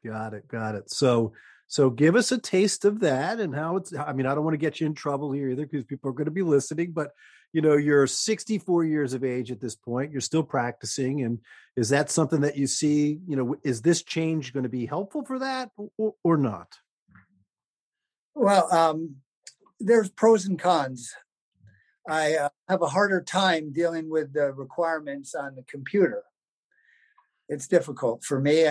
Got 0.04 0.34
it. 0.34 0.48
Got 0.48 0.74
it. 0.76 0.90
So, 0.90 1.32
so 1.66 1.90
give 1.90 2.16
us 2.16 2.32
a 2.32 2.38
taste 2.38 2.84
of 2.84 3.00
that 3.00 3.40
and 3.40 3.54
how 3.54 3.76
it's. 3.76 3.94
I 3.94 4.12
mean, 4.12 4.26
I 4.26 4.34
don't 4.34 4.44
want 4.44 4.54
to 4.54 4.58
get 4.58 4.80
you 4.80 4.86
in 4.86 4.94
trouble 4.94 5.32
here 5.32 5.50
either 5.50 5.66
because 5.66 5.84
people 5.84 6.10
are 6.10 6.14
going 6.14 6.26
to 6.26 6.30
be 6.30 6.42
listening. 6.42 6.92
But 6.92 7.10
you 7.52 7.62
know, 7.62 7.76
you're 7.76 8.06
64 8.06 8.84
years 8.84 9.14
of 9.14 9.24
age 9.24 9.50
at 9.50 9.60
this 9.60 9.74
point. 9.74 10.12
You're 10.12 10.20
still 10.20 10.42
practicing, 10.42 11.22
and 11.22 11.38
is 11.76 11.88
that 11.90 12.10
something 12.10 12.40
that 12.40 12.56
you 12.56 12.66
see? 12.66 13.20
You 13.26 13.36
know, 13.36 13.56
is 13.62 13.82
this 13.82 14.02
change 14.02 14.52
going 14.52 14.64
to 14.64 14.68
be 14.68 14.86
helpful 14.86 15.24
for 15.24 15.38
that 15.38 15.70
or, 15.98 16.14
or 16.22 16.36
not? 16.36 16.78
Well, 18.34 18.72
um, 18.72 19.16
there's 19.80 20.10
pros 20.10 20.44
and 20.44 20.58
cons. 20.58 21.12
I 22.08 22.34
uh, 22.34 22.48
have 22.68 22.82
a 22.82 22.88
harder 22.88 23.20
time 23.20 23.72
dealing 23.72 24.10
with 24.10 24.32
the 24.32 24.52
requirements 24.52 25.34
on 25.34 25.56
the 25.56 25.64
computer 25.64 26.22
it's 27.48 27.68
difficult 27.68 28.24
for 28.24 28.40
me 28.40 28.66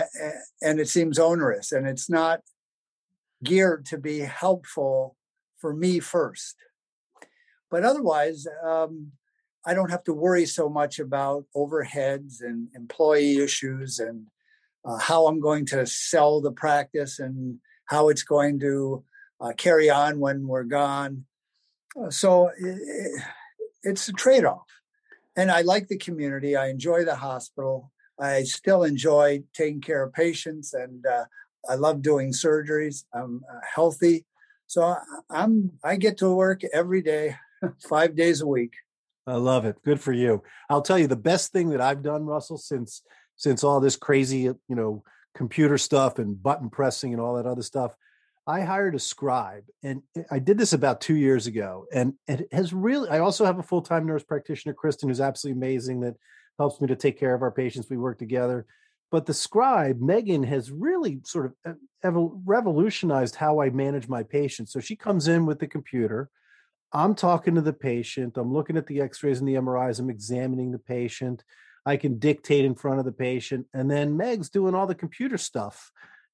and 0.60 0.80
it 0.80 0.88
seems 0.88 1.18
onerous 1.18 1.72
and 1.72 1.86
it's 1.86 2.10
not 2.10 2.40
geared 3.42 3.86
to 3.86 3.98
be 3.98 4.20
helpful 4.20 5.16
for 5.58 5.74
me 5.74 6.00
first 6.00 6.56
but 7.70 7.84
otherwise 7.84 8.46
um, 8.64 9.12
i 9.66 9.74
don't 9.74 9.90
have 9.90 10.04
to 10.04 10.12
worry 10.12 10.46
so 10.46 10.68
much 10.68 10.98
about 10.98 11.44
overheads 11.54 12.40
and 12.40 12.68
employee 12.74 13.38
issues 13.38 13.98
and 13.98 14.26
uh, 14.84 14.98
how 14.98 15.26
i'm 15.26 15.40
going 15.40 15.66
to 15.66 15.86
sell 15.86 16.40
the 16.40 16.52
practice 16.52 17.18
and 17.18 17.58
how 17.86 18.08
it's 18.08 18.22
going 18.22 18.58
to 18.58 19.04
uh, 19.40 19.52
carry 19.56 19.90
on 19.90 20.20
when 20.20 20.46
we're 20.46 20.64
gone. 20.64 21.24
Uh, 22.00 22.10
so 22.10 22.50
it, 22.58 23.22
it's 23.82 24.08
a 24.08 24.12
trade-off. 24.12 24.66
And 25.36 25.50
i 25.50 25.60
like 25.60 25.88
the 25.88 25.98
community. 25.98 26.56
I 26.56 26.68
enjoy 26.68 27.04
the 27.04 27.16
hospital. 27.16 27.92
I 28.18 28.44
still 28.44 28.84
enjoy 28.84 29.42
taking 29.52 29.82
care 29.82 30.02
of 30.02 30.14
patients 30.14 30.72
and 30.72 31.04
uh, 31.04 31.24
I 31.68 31.74
love 31.74 32.00
doing 32.00 32.32
surgeries. 32.32 33.04
I'm 33.12 33.44
uh, 33.50 33.60
healthy. 33.74 34.24
So 34.66 34.96
I'm 35.30 35.72
I 35.84 35.96
get 35.96 36.16
to 36.18 36.34
work 36.34 36.62
every 36.72 37.02
day, 37.02 37.36
5 37.88 38.16
days 38.16 38.40
a 38.40 38.46
week. 38.46 38.74
I 39.26 39.34
love 39.34 39.64
it. 39.64 39.76
Good 39.84 40.00
for 40.00 40.12
you. 40.12 40.42
I'll 40.70 40.82
tell 40.82 40.98
you 40.98 41.08
the 41.08 41.16
best 41.16 41.52
thing 41.52 41.70
that 41.70 41.80
I've 41.80 42.02
done 42.02 42.24
Russell 42.24 42.58
since 42.58 43.02
since 43.38 43.62
all 43.62 43.80
this 43.80 43.96
crazy, 43.96 44.38
you 44.38 44.56
know, 44.68 45.02
computer 45.34 45.76
stuff 45.76 46.18
and 46.18 46.42
button 46.42 46.70
pressing 46.70 47.12
and 47.12 47.20
all 47.20 47.34
that 47.34 47.44
other 47.44 47.62
stuff. 47.62 47.92
I 48.46 48.60
hired 48.62 48.94
a 48.94 48.98
scribe 48.98 49.64
and 49.82 50.02
I 50.30 50.38
did 50.38 50.56
this 50.56 50.72
about 50.72 51.00
2 51.00 51.16
years 51.16 51.46
ago 51.46 51.86
and 51.92 52.14
it 52.28 52.48
has 52.52 52.72
really 52.72 53.10
I 53.10 53.18
also 53.18 53.44
have 53.44 53.58
a 53.58 53.62
full-time 53.62 54.06
nurse 54.06 54.22
practitioner 54.22 54.74
Kristen 54.74 55.08
who's 55.08 55.20
absolutely 55.20 55.58
amazing 55.58 56.00
that 56.00 56.14
helps 56.58 56.80
me 56.80 56.86
to 56.86 56.96
take 56.96 57.18
care 57.18 57.34
of 57.34 57.42
our 57.42 57.50
patients. 57.50 57.90
We 57.90 57.96
work 57.96 58.18
together. 58.18 58.66
But 59.10 59.26
the 59.26 59.34
scribe, 59.34 60.00
Megan, 60.00 60.42
has 60.44 60.70
really 60.70 61.20
sort 61.24 61.46
of 61.64 61.76
uh, 62.04 62.10
revolutionized 62.44 63.36
how 63.36 63.60
I 63.60 63.70
manage 63.70 64.08
my 64.08 64.22
patients. 64.22 64.72
So 64.72 64.80
she 64.80 64.96
comes 64.96 65.28
in 65.28 65.46
with 65.46 65.60
the 65.60 65.68
computer. 65.68 66.28
I'm 66.92 67.14
talking 67.14 67.54
to 67.56 67.60
the 67.60 67.72
patient. 67.72 68.36
I'm 68.36 68.52
looking 68.52 68.76
at 68.76 68.86
the 68.86 69.00
x 69.00 69.22
rays 69.22 69.40
and 69.40 69.48
the 69.48 69.54
MRIs. 69.54 69.98
I'm 69.98 70.10
examining 70.10 70.72
the 70.72 70.78
patient. 70.78 71.44
I 71.84 71.96
can 71.96 72.18
dictate 72.18 72.64
in 72.64 72.74
front 72.74 72.98
of 72.98 73.04
the 73.04 73.12
patient. 73.12 73.66
And 73.74 73.90
then 73.90 74.16
Meg's 74.16 74.50
doing 74.50 74.74
all 74.74 74.86
the 74.86 74.94
computer 74.94 75.38
stuff. 75.38 75.90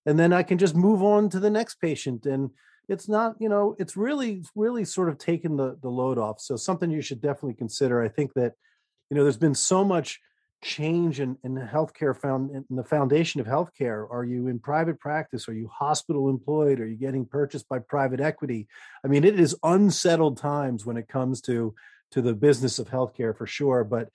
And 0.06 0.18
then 0.18 0.32
I 0.32 0.42
can 0.42 0.59
just 0.59 0.75
move 0.75 1.02
on 1.02 1.28
to 1.30 1.40
the 1.40 1.50
next 1.50 1.76
patient. 1.76 2.26
And 2.26 2.50
it's 2.88 3.09
not, 3.09 3.37
you 3.38 3.49
know, 3.49 3.76
it's 3.78 3.97
really, 3.97 4.42
really 4.54 4.85
sort 4.85 5.09
of 5.09 5.18
taken 5.18 5.56
the, 5.56 5.78
the 5.80 5.88
load 5.88 6.18
off. 6.18 6.40
So 6.40 6.56
something 6.56 6.90
you 6.90 7.02
should 7.02 7.21
definitely 7.21 7.54
consider. 7.54 8.02
I 8.02 8.09
think 8.09 8.32
that 8.35 8.54
you 9.12 9.16
know, 9.16 9.25
there's 9.25 9.37
been 9.37 9.54
so 9.54 9.85
much 9.85 10.21
change 10.62 11.19
in, 11.21 11.37
in 11.42 11.57
healthcare 11.57 12.16
found 12.16 12.50
in 12.50 12.76
the 12.76 12.85
foundation 12.85 13.40
of 13.40 13.47
healthcare. 13.47 14.09
Are 14.11 14.25
you 14.25 14.47
in 14.47 14.59
private 14.61 15.00
practice? 15.00 15.49
Are 15.49 15.54
you 15.54 15.69
hospital 15.69 16.31
employed? 16.31 16.81
Are 16.81 16.87
you 16.87 16.97
getting 16.97 17.26
purchased 17.26 17.69
by 17.69 17.81
private 17.81 18.21
equity? 18.21 18.69
I 19.04 19.09
mean, 19.09 19.25
it 19.25 19.38
is 19.38 19.57
unsettled 19.62 20.38
times 20.38 20.87
when 20.87 20.97
it 20.97 21.09
comes 21.09 21.40
to 21.42 21.75
to 22.12 22.23
the 22.23 22.35
business 22.35 22.78
of 22.78 22.88
healthcare 22.88 23.37
for 23.37 23.47
sure. 23.47 23.85
But 23.85 24.09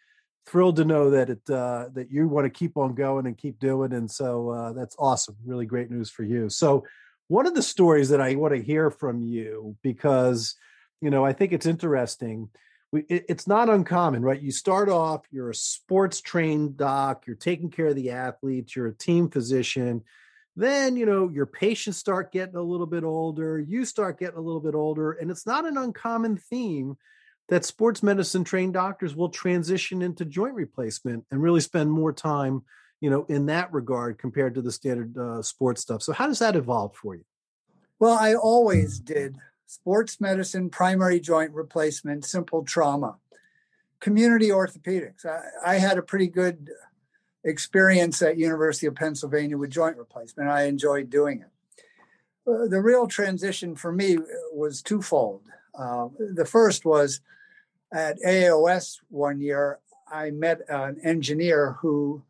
thrilled 0.45 0.77
to 0.77 0.85
know 0.85 1.09
that 1.09 1.29
it 1.29 1.49
uh, 1.49 1.89
that 1.93 2.09
you 2.09 2.27
want 2.27 2.45
to 2.45 2.49
keep 2.49 2.77
on 2.77 2.95
going 2.95 3.27
and 3.27 3.37
keep 3.37 3.59
doing, 3.59 3.93
and 3.93 4.09
so 4.09 4.49
uh, 4.49 4.73
that's 4.73 4.95
awesome. 4.97 5.35
Really 5.45 5.65
great 5.65 5.91
news 5.91 6.09
for 6.09 6.23
you. 6.23 6.49
So 6.49 6.85
one 7.27 7.45
of 7.45 7.55
the 7.55 7.61
stories 7.61 8.09
that 8.09 8.21
I 8.21 8.35
want 8.35 8.55
to 8.55 8.61
hear 8.61 8.89
from 8.89 9.21
you 9.21 9.75
because 9.83 10.55
you 11.01 11.09
know 11.09 11.25
I 11.25 11.33
think 11.33 11.51
it's 11.51 11.65
interesting 11.65 12.49
we, 12.91 13.01
it, 13.09 13.25
it's 13.29 13.47
not 13.47 13.69
uncommon, 13.69 14.21
right? 14.21 14.41
You 14.41 14.51
start 14.51 14.89
off, 14.89 15.25
you're 15.31 15.49
a 15.49 15.55
sports 15.55 16.21
trained 16.21 16.77
doc, 16.77 17.25
you're 17.27 17.35
taking 17.35 17.69
care 17.69 17.87
of 17.87 17.95
the 17.95 18.11
athletes, 18.11 18.75
you're 18.75 18.87
a 18.87 18.93
team 18.93 19.29
physician. 19.29 20.03
Then, 20.55 20.95
you 20.95 21.05
know, 21.05 21.29
your 21.29 21.45
patients 21.45 21.97
start 21.97 22.31
getting 22.31 22.55
a 22.55 22.61
little 22.61 22.87
bit 22.87 23.03
older, 23.03 23.59
you 23.59 23.85
start 23.85 24.19
getting 24.19 24.37
a 24.37 24.41
little 24.41 24.61
bit 24.61 24.73
older, 24.73 25.11
and 25.13 25.29
it's 25.29 25.45
not 25.45 25.67
an 25.67 25.77
uncommon 25.77 26.37
theme 26.37 26.97
that 27.49 27.65
sports 27.65 28.03
medicine 28.03 28.43
trained 28.43 28.73
doctors 28.73 29.15
will 29.15 29.29
transition 29.29 30.01
into 30.01 30.25
joint 30.25 30.53
replacement 30.53 31.25
and 31.31 31.41
really 31.41 31.61
spend 31.61 31.91
more 31.91 32.11
time, 32.11 32.63
you 32.99 33.09
know, 33.09 33.25
in 33.29 33.45
that 33.45 33.71
regard 33.71 34.17
compared 34.17 34.55
to 34.55 34.61
the 34.61 34.71
standard 34.71 35.17
uh, 35.17 35.41
sports 35.41 35.81
stuff. 35.81 36.01
So, 36.01 36.11
how 36.11 36.27
does 36.27 36.39
that 36.39 36.55
evolve 36.55 36.95
for 36.95 37.15
you? 37.15 37.23
Well, 37.99 38.17
I 38.17 38.35
always 38.35 38.99
did 38.99 39.37
sports 39.67 40.19
medicine, 40.19 40.69
primary 40.69 41.19
joint 41.19 41.53
replacement, 41.53 42.25
simple 42.25 42.63
trauma, 42.63 43.17
community 43.99 44.47
orthopedics. 44.47 45.25
I, 45.25 45.73
I, 45.73 45.75
had 45.75 45.97
a 45.97 46.01
pretty 46.01 46.27
good 46.27 46.69
experience 47.43 48.21
at 48.21 48.37
University 48.37 48.87
of 48.87 48.95
Pennsylvania 48.95 49.57
with 49.57 49.69
joint 49.69 49.97
replacement. 49.97 50.49
I 50.49 50.63
enjoyed 50.63 51.09
doing 51.09 51.41
it. 51.41 52.49
Uh, 52.49 52.67
the 52.67 52.81
real 52.81 53.07
transition 53.07 53.75
for 53.75 53.91
me 53.91 54.17
was 54.53 54.81
twofold. 54.81 55.43
Uh, 55.77 56.07
the 56.17 56.45
first 56.45 56.85
was 56.85 57.19
at 57.91 58.17
AOS 58.25 58.99
one 59.09 59.41
year, 59.41 59.79
I 60.09 60.31
met 60.31 60.61
an 60.69 60.97
engineer 61.03 61.73
who 61.81 62.23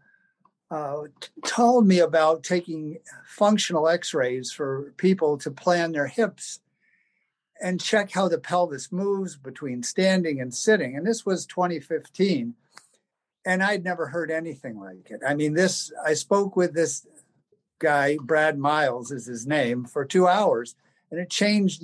uh, 0.71 1.03
t- 1.21 1.29
told 1.45 1.87
me 1.87 1.99
about 1.99 2.43
taking 2.43 2.97
functional 3.27 3.87
x 3.87 4.13
rays 4.13 4.51
for 4.51 4.93
people 4.97 5.37
to 5.37 5.51
plan 5.51 5.91
their 5.91 6.07
hips 6.07 6.59
and 7.61 7.81
check 7.81 8.11
how 8.11 8.27
the 8.27 8.37
pelvis 8.37 8.91
moves 8.91 9.35
between 9.35 9.83
standing 9.83 10.39
and 10.39 10.53
sitting. 10.53 10.95
And 10.95 11.05
this 11.05 11.25
was 11.25 11.45
2015. 11.45 12.53
And 13.45 13.63
I'd 13.63 13.83
never 13.83 14.07
heard 14.07 14.29
anything 14.29 14.79
like 14.79 15.09
it. 15.09 15.21
I 15.25 15.33
mean, 15.33 15.53
this, 15.53 15.91
I 16.05 16.13
spoke 16.13 16.55
with 16.55 16.73
this 16.73 17.07
guy, 17.79 18.17
Brad 18.21 18.57
Miles 18.57 19.11
is 19.11 19.25
his 19.25 19.47
name, 19.47 19.85
for 19.85 20.03
two 20.03 20.27
hours, 20.27 20.75
and 21.11 21.19
it 21.19 21.29
changed 21.29 21.83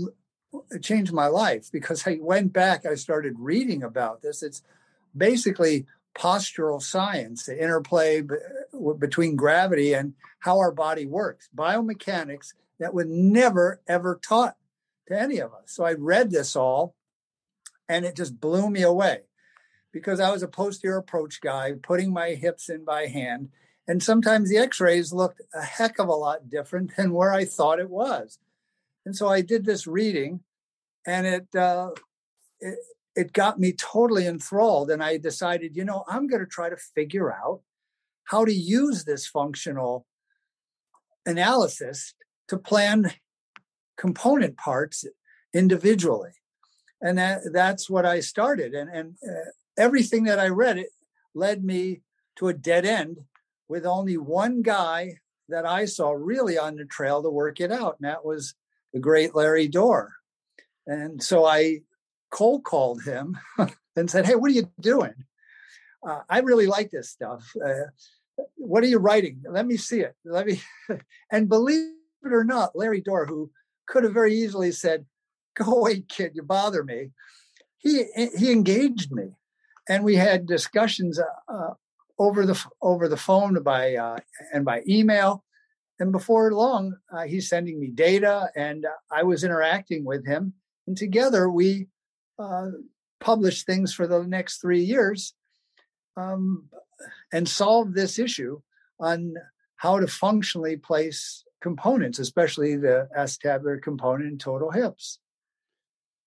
it 0.69 0.83
changed 0.83 1.11
my 1.11 1.27
life 1.27 1.71
because 1.71 2.05
I 2.05 2.19
went 2.21 2.53
back, 2.53 2.85
I 2.85 2.93
started 2.95 3.35
reading 3.39 3.81
about 3.81 4.21
this. 4.21 4.43
It's 4.43 4.61
basically 5.15 5.87
postural 6.15 6.81
science, 6.81 7.45
the 7.45 7.61
interplay 7.61 8.21
b- 8.21 8.35
between 8.99 9.35
gravity 9.35 9.93
and 9.93 10.13
how 10.39 10.59
our 10.59 10.71
body 10.71 11.07
works, 11.07 11.49
biomechanics 11.55 12.53
that 12.79 12.93
was 12.93 13.07
never 13.07 13.81
ever 13.87 14.19
taught 14.21 14.55
to 15.07 15.19
any 15.19 15.39
of 15.39 15.53
us. 15.53 15.65
So 15.67 15.83
I 15.83 15.93
read 15.93 16.31
this 16.31 16.55
all 16.55 16.95
and 17.89 18.05
it 18.05 18.15
just 18.15 18.39
blew 18.39 18.69
me 18.69 18.81
away 18.81 19.21
because 19.91 20.19
I 20.19 20.31
was 20.31 20.43
a 20.43 20.47
posterior 20.47 20.97
approach 20.97 21.41
guy, 21.41 21.73
putting 21.81 22.11
my 22.11 22.29
hips 22.29 22.69
in 22.69 22.83
by 22.83 23.07
hand. 23.07 23.49
And 23.87 24.01
sometimes 24.01 24.49
the 24.49 24.57
x 24.57 24.79
rays 24.79 25.11
looked 25.11 25.41
a 25.53 25.61
heck 25.61 25.99
of 25.99 26.07
a 26.07 26.13
lot 26.13 26.49
different 26.49 26.95
than 26.95 27.13
where 27.13 27.33
I 27.33 27.45
thought 27.45 27.79
it 27.79 27.89
was. 27.89 28.39
And 29.05 29.15
so 29.15 29.27
I 29.27 29.41
did 29.41 29.65
this 29.65 29.85
reading 29.85 30.41
and 31.05 31.27
it, 31.27 31.55
uh, 31.55 31.91
it, 32.59 32.79
it 33.15 33.33
got 33.33 33.59
me 33.59 33.73
totally 33.73 34.25
enthralled. 34.25 34.89
And 34.89 35.03
I 35.03 35.17
decided, 35.17 35.75
you 35.75 35.83
know, 35.83 36.05
I'm 36.07 36.27
going 36.27 36.39
to 36.39 36.47
try 36.47 36.69
to 36.69 36.77
figure 36.77 37.31
out 37.31 37.61
how 38.23 38.45
to 38.45 38.53
use 38.53 39.03
this 39.03 39.27
functional 39.27 40.05
analysis 41.25 42.13
to 42.47 42.57
plan 42.57 43.11
component 43.97 44.57
parts 44.57 45.05
individually. 45.53 46.31
And 47.01 47.17
that, 47.17 47.41
that's 47.51 47.89
what 47.89 48.05
I 48.05 48.21
started. 48.21 48.73
And, 48.73 48.89
and 48.89 49.15
uh, 49.27 49.51
everything 49.77 50.23
that 50.25 50.39
I 50.39 50.47
read 50.47 50.77
it 50.77 50.89
led 51.35 51.63
me 51.63 52.01
to 52.37 52.47
a 52.47 52.53
dead 52.53 52.85
end 52.85 53.19
with 53.67 53.85
only 53.85 54.17
one 54.17 54.61
guy 54.61 55.17
that 55.49 55.65
I 55.65 55.85
saw 55.85 56.11
really 56.11 56.57
on 56.57 56.77
the 56.77 56.85
trail 56.85 57.21
to 57.21 57.29
work 57.29 57.59
it 57.59 57.71
out. 57.71 57.97
And 57.99 58.09
that 58.09 58.25
was 58.25 58.55
the 58.93 58.99
great 58.99 59.35
Larry 59.35 59.67
Dorr. 59.67 60.13
And 60.87 61.21
so 61.21 61.45
I 61.45 61.81
cold 62.31 62.63
called 62.63 63.03
him 63.03 63.37
and 63.95 64.09
said, 64.09 64.25
Hey, 64.25 64.35
what 64.35 64.51
are 64.51 64.55
you 64.55 64.71
doing? 64.79 65.13
Uh, 66.05 66.21
I 66.29 66.39
really 66.39 66.67
like 66.67 66.91
this 66.91 67.09
stuff. 67.09 67.51
Uh, 67.63 67.87
what 68.55 68.83
are 68.83 68.87
you 68.87 68.97
writing? 68.97 69.43
Let 69.47 69.65
me 69.65 69.77
see 69.77 70.01
it. 70.01 70.15
Let 70.25 70.47
me. 70.47 70.61
and 71.31 71.47
believe 71.47 71.93
it 72.23 72.33
or 72.33 72.43
not, 72.43 72.75
Larry 72.75 73.01
Dorr, 73.01 73.25
who 73.25 73.51
could 73.87 74.03
have 74.03 74.13
very 74.13 74.35
easily 74.35 74.71
said, 74.71 75.05
"Go 75.55 75.65
away, 75.79 76.01
kid, 76.01 76.31
you 76.35 76.43
bother 76.43 76.83
me," 76.83 77.11
he 77.77 78.05
he 78.37 78.51
engaged 78.51 79.11
me, 79.11 79.31
and 79.87 80.03
we 80.03 80.15
had 80.15 80.45
discussions 80.45 81.19
uh, 81.19 81.51
uh 81.51 81.73
over 82.19 82.45
the 82.45 82.63
over 82.81 83.07
the 83.07 83.17
phone 83.17 83.61
by 83.63 83.95
uh, 83.95 84.17
and 84.53 84.65
by 84.65 84.81
email. 84.87 85.43
And 85.99 86.11
before 86.11 86.51
long, 86.51 86.97
uh, 87.11 87.23
he's 87.23 87.47
sending 87.47 87.79
me 87.79 87.87
data, 87.87 88.49
and 88.55 88.85
I 89.11 89.23
was 89.23 89.43
interacting 89.43 90.03
with 90.03 90.25
him, 90.25 90.53
and 90.87 90.97
together 90.97 91.49
we 91.49 91.87
published 93.19 93.65
things 93.65 93.93
for 93.93 94.05
the 94.05 94.23
next 94.23 94.59
three 94.59 94.81
years. 94.81 95.33
Um, 96.17 96.69
and 97.31 97.47
solved 97.47 97.95
this 97.95 98.19
issue 98.19 98.61
on 98.99 99.35
how 99.75 99.99
to 99.99 100.07
functionally 100.07 100.77
place 100.77 101.43
components, 101.63 102.19
especially 102.19 102.75
the 102.75 103.07
acetabular 103.17 103.81
component 103.81 104.29
and 104.29 104.39
total 104.39 104.69
hips. 104.69 105.17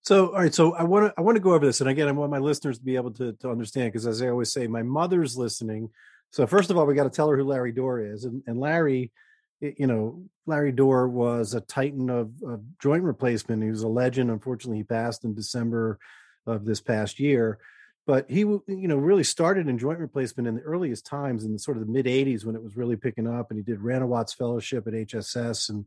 So, 0.01 0.27
all 0.27 0.41
right. 0.41 0.53
So, 0.53 0.73
I 0.73 0.83
want 0.83 1.07
to 1.07 1.13
I 1.17 1.21
want 1.21 1.35
to 1.37 1.41
go 1.41 1.53
over 1.53 1.65
this, 1.65 1.79
and 1.79 1.89
again, 1.89 2.07
I 2.07 2.11
want 2.11 2.31
my 2.31 2.39
listeners 2.39 2.79
to 2.79 2.83
be 2.83 2.95
able 2.95 3.11
to 3.11 3.33
to 3.33 3.49
understand 3.49 3.93
because, 3.93 4.07
as 4.07 4.21
I 4.21 4.27
always 4.27 4.51
say, 4.51 4.67
my 4.67 4.83
mother's 4.83 5.37
listening. 5.37 5.89
So, 6.31 6.45
first 6.45 6.69
of 6.69 6.77
all, 6.77 6.85
we 6.85 6.95
got 6.95 7.03
to 7.03 7.09
tell 7.09 7.29
her 7.29 7.37
who 7.37 7.45
Larry 7.45 7.71
Dorr 7.71 8.01
is, 8.01 8.25
and, 8.25 8.41
and 8.47 8.59
Larry, 8.59 9.11
you 9.61 9.87
know, 9.87 10.23
Larry 10.45 10.71
Dorr 10.71 11.07
was 11.07 11.53
a 11.53 11.61
titan 11.61 12.09
of, 12.09 12.31
of 12.43 12.61
joint 12.81 13.03
replacement. 13.03 13.63
He 13.63 13.69
was 13.69 13.83
a 13.83 13.87
legend. 13.87 14.31
Unfortunately, 14.31 14.77
he 14.77 14.83
passed 14.83 15.23
in 15.23 15.33
December 15.33 15.99
of 16.45 16.65
this 16.65 16.81
past 16.81 17.19
year 17.19 17.59
but 18.07 18.25
he 18.29 18.39
you 18.39 18.63
know 18.67 18.95
really 18.95 19.23
started 19.23 19.67
in 19.67 19.77
joint 19.77 19.99
replacement 19.99 20.47
in 20.47 20.55
the 20.55 20.61
earliest 20.61 21.05
times 21.05 21.43
in 21.43 21.53
the 21.53 21.59
sort 21.59 21.77
of 21.77 21.85
the 21.85 21.91
mid 21.91 22.07
80s 22.07 22.45
when 22.45 22.55
it 22.55 22.63
was 22.63 22.77
really 22.77 22.95
picking 22.95 23.27
up 23.27 23.51
and 23.51 23.59
he 23.59 23.63
did 23.63 23.81
Ranawat's 23.81 24.33
fellowship 24.33 24.87
at 24.87 24.93
HSS 24.93 25.69
and 25.69 25.85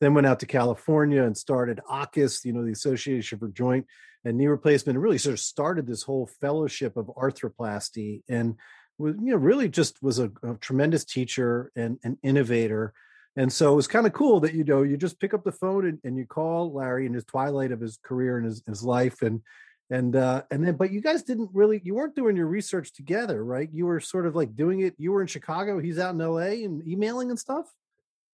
then 0.00 0.14
went 0.14 0.26
out 0.26 0.40
to 0.40 0.46
California 0.46 1.22
and 1.22 1.36
started 1.36 1.80
AAHKS, 1.90 2.44
you 2.44 2.52
know, 2.52 2.64
the 2.64 2.72
Association 2.72 3.38
for 3.38 3.48
Joint 3.48 3.86
and 4.24 4.36
Knee 4.36 4.46
Replacement, 4.46 4.96
and 4.96 5.02
really 5.02 5.18
sort 5.18 5.34
of 5.34 5.40
started 5.40 5.86
this 5.86 6.02
whole 6.02 6.26
fellowship 6.40 6.96
of 6.96 7.06
arthroplasty 7.06 8.22
and 8.28 8.56
was, 8.98 9.14
you 9.16 9.30
know, 9.30 9.36
really 9.36 9.68
just 9.68 10.02
was 10.02 10.18
a, 10.18 10.30
a 10.42 10.54
tremendous 10.60 11.04
teacher 11.04 11.72
and 11.76 11.98
an 12.04 12.18
innovator. 12.22 12.92
And 13.36 13.52
so 13.52 13.72
it 13.72 13.76
was 13.76 13.86
kind 13.86 14.06
of 14.06 14.12
cool 14.12 14.40
that, 14.40 14.54
you 14.54 14.64
know, 14.64 14.82
you 14.82 14.96
just 14.96 15.20
pick 15.20 15.34
up 15.34 15.44
the 15.44 15.52
phone 15.52 15.86
and, 15.86 15.98
and 16.04 16.16
you 16.18 16.26
call 16.26 16.72
Larry 16.72 17.06
in 17.06 17.14
his 17.14 17.24
twilight 17.24 17.72
of 17.72 17.80
his 17.80 17.98
career 18.02 18.36
and 18.36 18.46
his, 18.46 18.62
his 18.66 18.82
life 18.82 19.22
and 19.22 19.42
and 19.90 20.16
uh 20.16 20.42
and 20.50 20.66
then 20.66 20.74
but 20.74 20.90
you 20.90 21.00
guys 21.00 21.22
didn't 21.22 21.50
really 21.52 21.80
you 21.84 21.94
weren't 21.94 22.16
doing 22.16 22.36
your 22.36 22.46
research 22.46 22.92
together 22.92 23.44
right? 23.44 23.68
You 23.72 23.86
were 23.86 24.00
sort 24.00 24.26
of 24.26 24.34
like 24.34 24.56
doing 24.56 24.80
it 24.80 24.94
you 24.98 25.12
were 25.12 25.20
in 25.20 25.28
chicago 25.28 25.78
he's 25.78 25.98
out 25.98 26.14
in 26.14 26.18
la 26.18 26.38
and 26.38 26.86
emailing 26.86 27.30
and 27.30 27.38
stuff? 27.38 27.66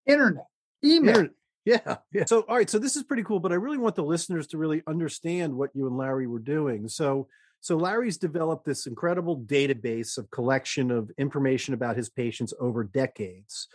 Internet 0.06 0.46
email. 0.84 1.08
Internet. 1.08 1.32
yeah 1.64 1.96
yeah. 2.12 2.24
So 2.24 2.40
all 2.48 2.56
right 2.56 2.70
so 2.70 2.78
this 2.78 2.96
is 2.96 3.02
pretty 3.02 3.22
cool 3.22 3.38
but 3.40 3.52
i 3.52 3.56
really 3.56 3.78
want 3.78 3.94
the 3.94 4.02
listeners 4.02 4.46
to 4.48 4.58
really 4.58 4.82
understand 4.86 5.54
what 5.54 5.70
you 5.74 5.86
and 5.86 5.96
larry 5.96 6.26
were 6.26 6.38
doing. 6.38 6.88
So 6.88 7.28
so 7.60 7.76
larry's 7.76 8.16
developed 8.16 8.64
this 8.64 8.86
incredible 8.86 9.38
database 9.38 10.18
of 10.18 10.30
collection 10.30 10.90
of 10.90 11.10
information 11.18 11.74
about 11.74 11.96
his 11.96 12.08
patients 12.08 12.54
over 12.58 12.82
decades. 12.82 13.68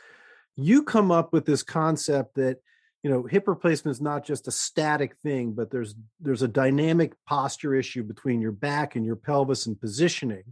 You 0.56 0.84
come 0.84 1.12
up 1.12 1.32
with 1.32 1.46
this 1.46 1.62
concept 1.62 2.36
that 2.36 2.58
you 3.08 3.14
know 3.14 3.24
hip 3.24 3.48
replacement 3.48 3.96
is 3.96 4.02
not 4.02 4.26
just 4.26 4.50
a 4.50 4.52
static 4.52 5.16
thing 5.24 5.54
but 5.54 5.72
there's 5.72 5.96
there's 6.20 6.42
a 6.42 6.48
dynamic 6.48 7.14
posture 7.26 7.74
issue 7.74 8.04
between 8.04 8.42
your 8.42 8.52
back 8.52 8.98
and 8.98 9.06
your 9.06 9.16
pelvis 9.16 9.66
and 9.66 9.80
positioning. 9.80 10.44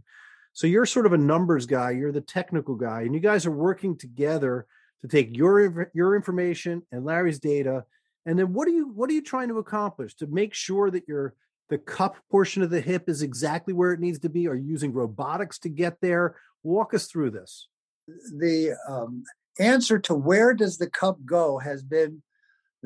So 0.54 0.66
you're 0.66 0.86
sort 0.86 1.04
of 1.04 1.12
a 1.12 1.18
numbers 1.18 1.66
guy 1.66 1.90
you're 1.90 2.12
the 2.12 2.22
technical 2.22 2.74
guy 2.74 3.02
and 3.02 3.12
you 3.12 3.20
guys 3.20 3.44
are 3.44 3.50
working 3.50 3.94
together 3.94 4.66
to 5.02 5.06
take 5.06 5.36
your 5.36 5.90
your 5.92 6.16
information 6.16 6.80
and 6.90 7.04
Larry's 7.04 7.40
data 7.40 7.84
and 8.24 8.38
then 8.38 8.54
what 8.54 8.66
are 8.68 8.70
you 8.70 8.88
what 8.88 9.10
are 9.10 9.12
you 9.12 9.22
trying 9.22 9.48
to 9.48 9.58
accomplish 9.58 10.14
to 10.14 10.26
make 10.26 10.54
sure 10.54 10.90
that 10.90 11.06
your 11.06 11.34
the 11.68 11.76
cup 11.76 12.16
portion 12.30 12.62
of 12.62 12.70
the 12.70 12.80
hip 12.80 13.06
is 13.06 13.20
exactly 13.20 13.74
where 13.74 13.92
it 13.92 14.00
needs 14.00 14.20
to 14.20 14.30
be? 14.30 14.48
Are 14.48 14.54
you 14.54 14.64
using 14.64 14.94
robotics 14.94 15.58
to 15.58 15.68
get 15.68 16.00
there? 16.00 16.36
Walk 16.62 16.94
us 16.94 17.06
through 17.06 17.32
this. 17.32 17.68
The 18.06 18.76
um, 18.88 19.24
answer 19.58 19.98
to 19.98 20.14
where 20.14 20.54
does 20.54 20.78
the 20.78 20.88
cup 20.88 21.18
go 21.24 21.58
has 21.58 21.82
been 21.82 22.22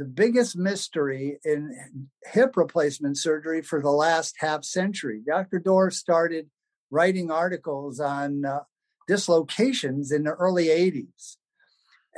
the 0.01 0.07
biggest 0.07 0.57
mystery 0.57 1.39
in 1.45 2.09
hip 2.25 2.57
replacement 2.57 3.19
surgery 3.19 3.61
for 3.61 3.83
the 3.83 3.91
last 3.91 4.35
half 4.39 4.65
century. 4.65 5.21
Dr. 5.27 5.59
Dorr 5.59 5.91
started 5.91 6.49
writing 6.91 7.31
articles 7.31 8.01
on 8.01 8.47
uh, 8.47 8.61
dislocations 9.07 10.11
in 10.11 10.25
the 10.25 10.31
early 10.31 10.69
80s. 10.69 11.37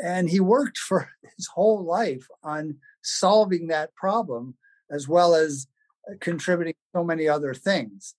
And 0.01 0.31
he 0.31 0.38
worked 0.38 0.79
for 0.88 1.11
his 1.37 1.49
whole 1.49 1.85
life 1.85 2.29
on 2.45 2.77
solving 3.03 3.66
that 3.66 3.97
problem, 3.97 4.55
as 4.88 5.09
well 5.09 5.35
as 5.35 5.66
uh, 6.09 6.14
contributing 6.21 6.75
so 6.95 7.03
many 7.03 7.27
other 7.27 7.53
things. 7.53 8.14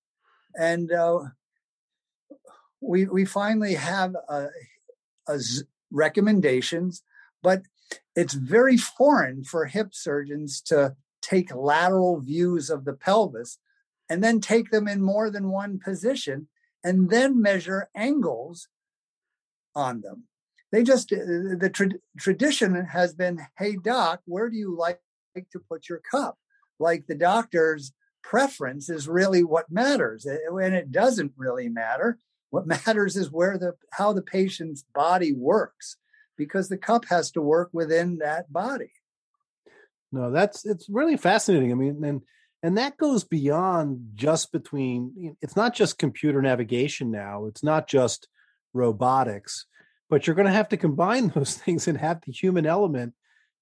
And 0.60 0.92
uh, 0.92 1.20
we, 2.82 3.06
we 3.06 3.24
finally 3.24 3.76
have 3.76 4.14
a, 4.28 4.48
a 5.26 5.40
z- 5.40 5.64
recommendations, 5.90 7.02
but 7.42 7.62
it's 8.16 8.34
very 8.34 8.78
foreign 8.78 9.44
for 9.44 9.66
hip 9.66 9.90
surgeons 9.94 10.62
to 10.62 10.96
take 11.22 11.56
lateral 11.56 12.20
views 12.20 12.70
of 12.70 12.86
the 12.86 12.94
pelvis 12.94 13.58
and 14.10 14.24
then 14.24 14.40
take 14.40 14.70
them 14.70 14.88
in 14.88 15.02
more 15.02 15.30
than 15.30 15.50
one 15.50 15.80
position 15.80 16.48
and 16.84 17.10
then 17.10 17.42
measure 17.42 17.90
angles 17.96 18.68
on 19.76 20.02
them. 20.02 20.26
They 20.72 20.84
just, 20.84 21.14
uh, 21.14 21.18
the 21.58 21.72
tra- 21.74 21.90
tradition 22.18 22.74
has 22.86 23.14
been 23.14 23.40
hey, 23.58 23.78
doc, 23.78 24.22
where 24.26 24.50
do 24.50 24.58
you 24.58 24.76
like 24.76 25.00
to 25.36 25.60
put 25.60 25.88
your 25.88 26.00
cup? 26.00 26.38
Like 26.80 27.08
the 27.08 27.16
doctor's 27.16 27.94
preference 28.24 28.90
is 28.90 29.08
really 29.08 29.44
what 29.44 29.72
matters. 29.72 30.26
And 30.26 30.76
it 30.76 30.92
doesn't 30.92 31.34
really 31.38 31.70
matter. 31.70 32.18
What 32.50 32.68
matters 32.86 33.16
is 33.16 33.32
where 33.32 33.58
the 33.58 33.74
how 33.92 34.14
the 34.14 34.22
patient's 34.22 34.84
body 34.94 35.34
works 35.34 35.98
because 36.38 36.70
the 36.70 36.78
cup 36.78 37.06
has 37.06 37.32
to 37.32 37.42
work 37.42 37.70
within 37.74 38.18
that 38.20 38.52
body. 38.52 38.92
No, 40.12 40.32
that's 40.32 40.66
it's 40.66 40.88
really 40.90 41.18
fascinating. 41.18 41.72
I 41.72 41.76
mean, 41.76 42.04
and 42.04 42.22
and 42.62 42.78
that 42.78 42.98
goes 42.98 43.24
beyond 43.24 44.12
just 44.16 44.52
between 44.52 45.36
it's 45.42 45.56
not 45.56 45.74
just 45.74 45.98
computer 45.98 46.42
navigation 46.42 47.12
now, 47.12 47.46
it's 47.46 47.64
not 47.64 47.88
just 47.88 48.28
robotics, 48.74 49.66
but 50.10 50.26
you're 50.26 50.36
going 50.36 50.48
to 50.48 50.54
have 50.54 50.70
to 50.70 50.78
combine 50.78 51.28
those 51.36 51.56
things 51.56 51.88
and 51.88 51.98
have 51.98 52.22
the 52.26 52.32
human 52.32 52.66
element 52.66 53.14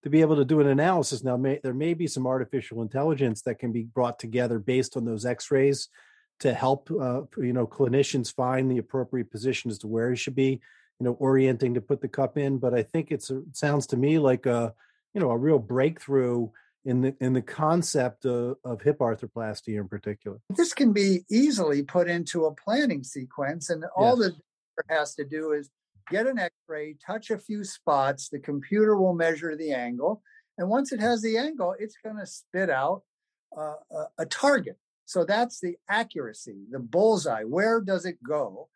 to 0.03 0.09
be 0.09 0.21
able 0.21 0.35
to 0.35 0.45
do 0.45 0.59
an 0.59 0.67
analysis. 0.67 1.23
Now, 1.23 1.37
may, 1.37 1.59
there 1.63 1.73
may 1.73 1.93
be 1.93 2.07
some 2.07 2.25
artificial 2.25 2.81
intelligence 2.81 3.43
that 3.43 3.59
can 3.59 3.71
be 3.71 3.83
brought 3.83 4.19
together 4.19 4.57
based 4.59 4.97
on 4.97 5.05
those 5.05 5.25
X-rays 5.25 5.89
to 6.41 6.53
help 6.53 6.89
uh, 6.91 7.21
you 7.37 7.53
know 7.53 7.67
clinicians 7.67 8.33
find 8.33 8.69
the 8.69 8.79
appropriate 8.79 9.31
position 9.31 9.71
as 9.71 9.77
to 9.79 9.87
where 9.87 10.09
he 10.09 10.15
should 10.15 10.35
be 10.35 10.59
you 11.01 11.05
know 11.05 11.13
orienting 11.13 11.73
to 11.73 11.81
put 11.81 11.99
the 11.99 12.07
cup 12.07 12.37
in 12.37 12.59
but 12.59 12.75
i 12.75 12.83
think 12.83 13.09
it's 13.09 13.31
it 13.31 13.57
sounds 13.57 13.87
to 13.87 13.97
me 13.97 14.19
like 14.19 14.45
a 14.45 14.71
you 15.15 15.19
know 15.19 15.31
a 15.31 15.37
real 15.37 15.57
breakthrough 15.57 16.47
in 16.85 17.01
the 17.01 17.15
in 17.19 17.33
the 17.33 17.41
concept 17.41 18.23
of, 18.25 18.57
of 18.63 18.83
hip 18.83 18.99
arthroplasty 18.99 19.79
in 19.79 19.87
particular. 19.87 20.39
This 20.55 20.73
can 20.73 20.93
be 20.93 21.21
easily 21.29 21.81
put 21.81 22.07
into 22.07 22.45
a 22.45 22.53
planning 22.53 23.03
sequence 23.03 23.71
and 23.71 23.83
all 23.95 24.21
yes. 24.21 24.31
the 24.77 24.83
has 24.89 25.15
to 25.15 25.25
do 25.25 25.53
is 25.53 25.69
get 26.09 26.27
an 26.27 26.39
x-ray 26.39 26.95
touch 27.05 27.29
a 27.29 27.37
few 27.37 27.63
spots 27.63 28.29
the 28.29 28.39
computer 28.39 28.95
will 28.97 29.13
measure 29.13 29.55
the 29.55 29.71
angle 29.71 30.23
and 30.57 30.67
once 30.67 30.91
it 30.91 30.99
has 30.99 31.21
the 31.21 31.37
angle 31.37 31.75
it's 31.79 31.97
going 32.03 32.17
to 32.17 32.25
spit 32.25 32.69
out 32.69 33.03
uh, 33.57 33.75
a, 33.91 34.05
a 34.19 34.25
target. 34.25 34.77
So 35.05 35.25
that's 35.25 35.59
the 35.59 35.77
accuracy 35.89 36.65
the 36.69 36.79
bullseye 36.79 37.43
where 37.43 37.81
does 37.81 38.05
it 38.05 38.21
go? 38.23 38.69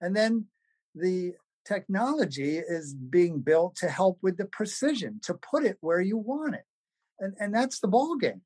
And 0.00 0.14
then 0.14 0.46
the 0.94 1.34
technology 1.64 2.58
is 2.58 2.94
being 2.94 3.40
built 3.40 3.76
to 3.76 3.88
help 3.88 4.18
with 4.22 4.36
the 4.36 4.46
precision 4.46 5.20
to 5.22 5.34
put 5.34 5.64
it 5.64 5.76
where 5.80 6.00
you 6.00 6.16
want 6.16 6.54
it 6.54 6.64
and 7.18 7.34
and 7.38 7.54
that's 7.54 7.80
the 7.80 7.88
ball 7.88 8.16
game 8.16 8.42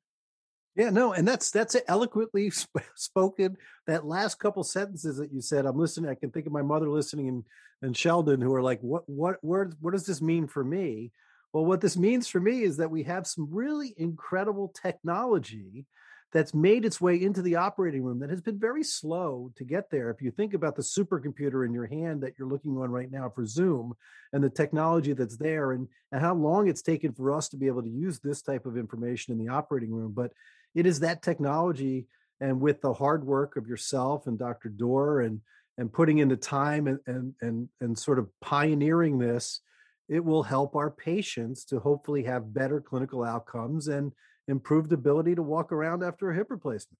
Yeah, 0.75 0.89
no, 0.89 1.13
and 1.13 1.27
that's 1.27 1.51
that's 1.51 1.75
eloquently 1.87 2.49
sp- 2.61 2.83
spoken. 2.95 3.57
That 3.87 4.05
last 4.05 4.39
couple 4.39 4.63
sentences 4.63 5.17
that 5.17 5.31
you 5.31 5.41
said, 5.41 5.65
I'm 5.65 5.77
listening. 5.77 6.09
I 6.09 6.15
can 6.15 6.31
think 6.31 6.45
of 6.45 6.51
my 6.51 6.61
mother 6.61 6.89
listening 6.89 7.29
and 7.29 7.43
and 7.81 7.95
Sheldon, 7.95 8.41
who 8.41 8.53
are 8.53 8.61
like, 8.61 8.79
"What, 8.81 9.07
what, 9.07 9.37
where, 9.41 9.71
what 9.79 9.91
does 9.93 10.05
this 10.05 10.21
mean 10.21 10.47
for 10.47 10.63
me?" 10.63 11.11
Well, 11.53 11.65
what 11.65 11.79
this 11.79 11.95
means 11.95 12.27
for 12.27 12.41
me 12.41 12.63
is 12.63 12.77
that 12.77 12.91
we 12.91 13.03
have 13.03 13.25
some 13.25 13.47
really 13.49 13.93
incredible 13.97 14.73
technology 14.81 15.85
that's 16.33 16.53
made 16.53 16.83
its 16.83 16.99
way 16.99 17.21
into 17.21 17.41
the 17.41 17.55
operating 17.55 18.03
room 18.03 18.19
that 18.19 18.29
has 18.29 18.41
been 18.41 18.59
very 18.59 18.83
slow 18.83 19.51
to 19.55 19.63
get 19.63 19.89
there. 19.89 20.09
If 20.09 20.21
you 20.21 20.31
think 20.31 20.53
about 20.53 20.75
the 20.75 20.81
supercomputer 20.81 21.65
in 21.65 21.73
your 21.73 21.85
hand 21.85 22.21
that 22.21 22.33
you're 22.37 22.47
looking 22.47 22.77
on 22.77 22.89
right 22.89 23.09
now 23.09 23.29
for 23.33 23.45
Zoom 23.45 23.93
and 24.33 24.43
the 24.43 24.49
technology 24.49 25.13
that's 25.13 25.37
there 25.37 25.71
and, 25.71 25.87
and 26.11 26.21
how 26.21 26.35
long 26.35 26.67
it's 26.67 26.81
taken 26.81 27.13
for 27.13 27.31
us 27.31 27.47
to 27.49 27.57
be 27.57 27.67
able 27.67 27.83
to 27.83 27.89
use 27.89 28.19
this 28.19 28.41
type 28.41 28.65
of 28.65 28.77
information 28.77 29.31
in 29.31 29.45
the 29.45 29.53
operating 29.53 29.91
room. 29.91 30.11
But 30.13 30.31
it 30.73 30.85
is 30.85 30.99
that 30.99 31.21
technology 31.21 32.07
and 32.41 32.59
with 32.59 32.81
the 32.81 32.93
hard 32.93 33.25
work 33.25 33.55
of 33.55 33.67
yourself 33.67 34.27
and 34.27 34.37
Dr. 34.37 34.69
Dorr 34.69 35.21
and 35.21 35.41
and 35.77 35.91
putting 35.91 36.19
in 36.19 36.29
the 36.29 36.37
time 36.37 36.87
and 36.87 36.99
and 37.05 37.33
and, 37.41 37.69
and 37.81 37.97
sort 37.97 38.19
of 38.19 38.29
pioneering 38.41 39.19
this, 39.19 39.61
it 40.09 40.23
will 40.23 40.43
help 40.43 40.75
our 40.75 40.91
patients 40.91 41.65
to 41.65 41.79
hopefully 41.79 42.23
have 42.23 42.53
better 42.53 42.81
clinical 42.81 43.23
outcomes 43.23 43.87
and 43.87 44.11
improved 44.47 44.91
ability 44.91 45.35
to 45.35 45.41
walk 45.41 45.71
around 45.71 46.03
after 46.03 46.29
a 46.29 46.35
hip 46.35 46.47
replacement. 46.49 46.99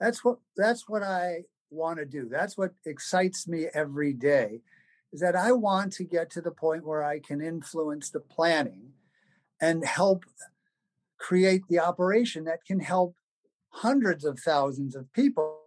That's 0.00 0.24
what 0.24 0.38
that's 0.56 0.88
what 0.88 1.02
I 1.02 1.44
want 1.70 1.98
to 1.98 2.04
do. 2.04 2.28
That's 2.30 2.56
what 2.56 2.72
excites 2.84 3.46
me 3.48 3.66
every 3.72 4.12
day 4.12 4.60
is 5.12 5.20
that 5.20 5.36
I 5.36 5.52
want 5.52 5.92
to 5.94 6.04
get 6.04 6.28
to 6.30 6.40
the 6.40 6.50
point 6.50 6.84
where 6.84 7.04
I 7.04 7.20
can 7.20 7.40
influence 7.40 8.10
the 8.10 8.18
planning 8.18 8.90
and 9.60 9.84
help 9.84 10.24
create 11.18 11.62
the 11.68 11.78
operation 11.78 12.44
that 12.44 12.64
can 12.66 12.80
help 12.80 13.14
hundreds 13.68 14.24
of 14.24 14.40
thousands 14.40 14.96
of 14.96 15.12
people 15.12 15.60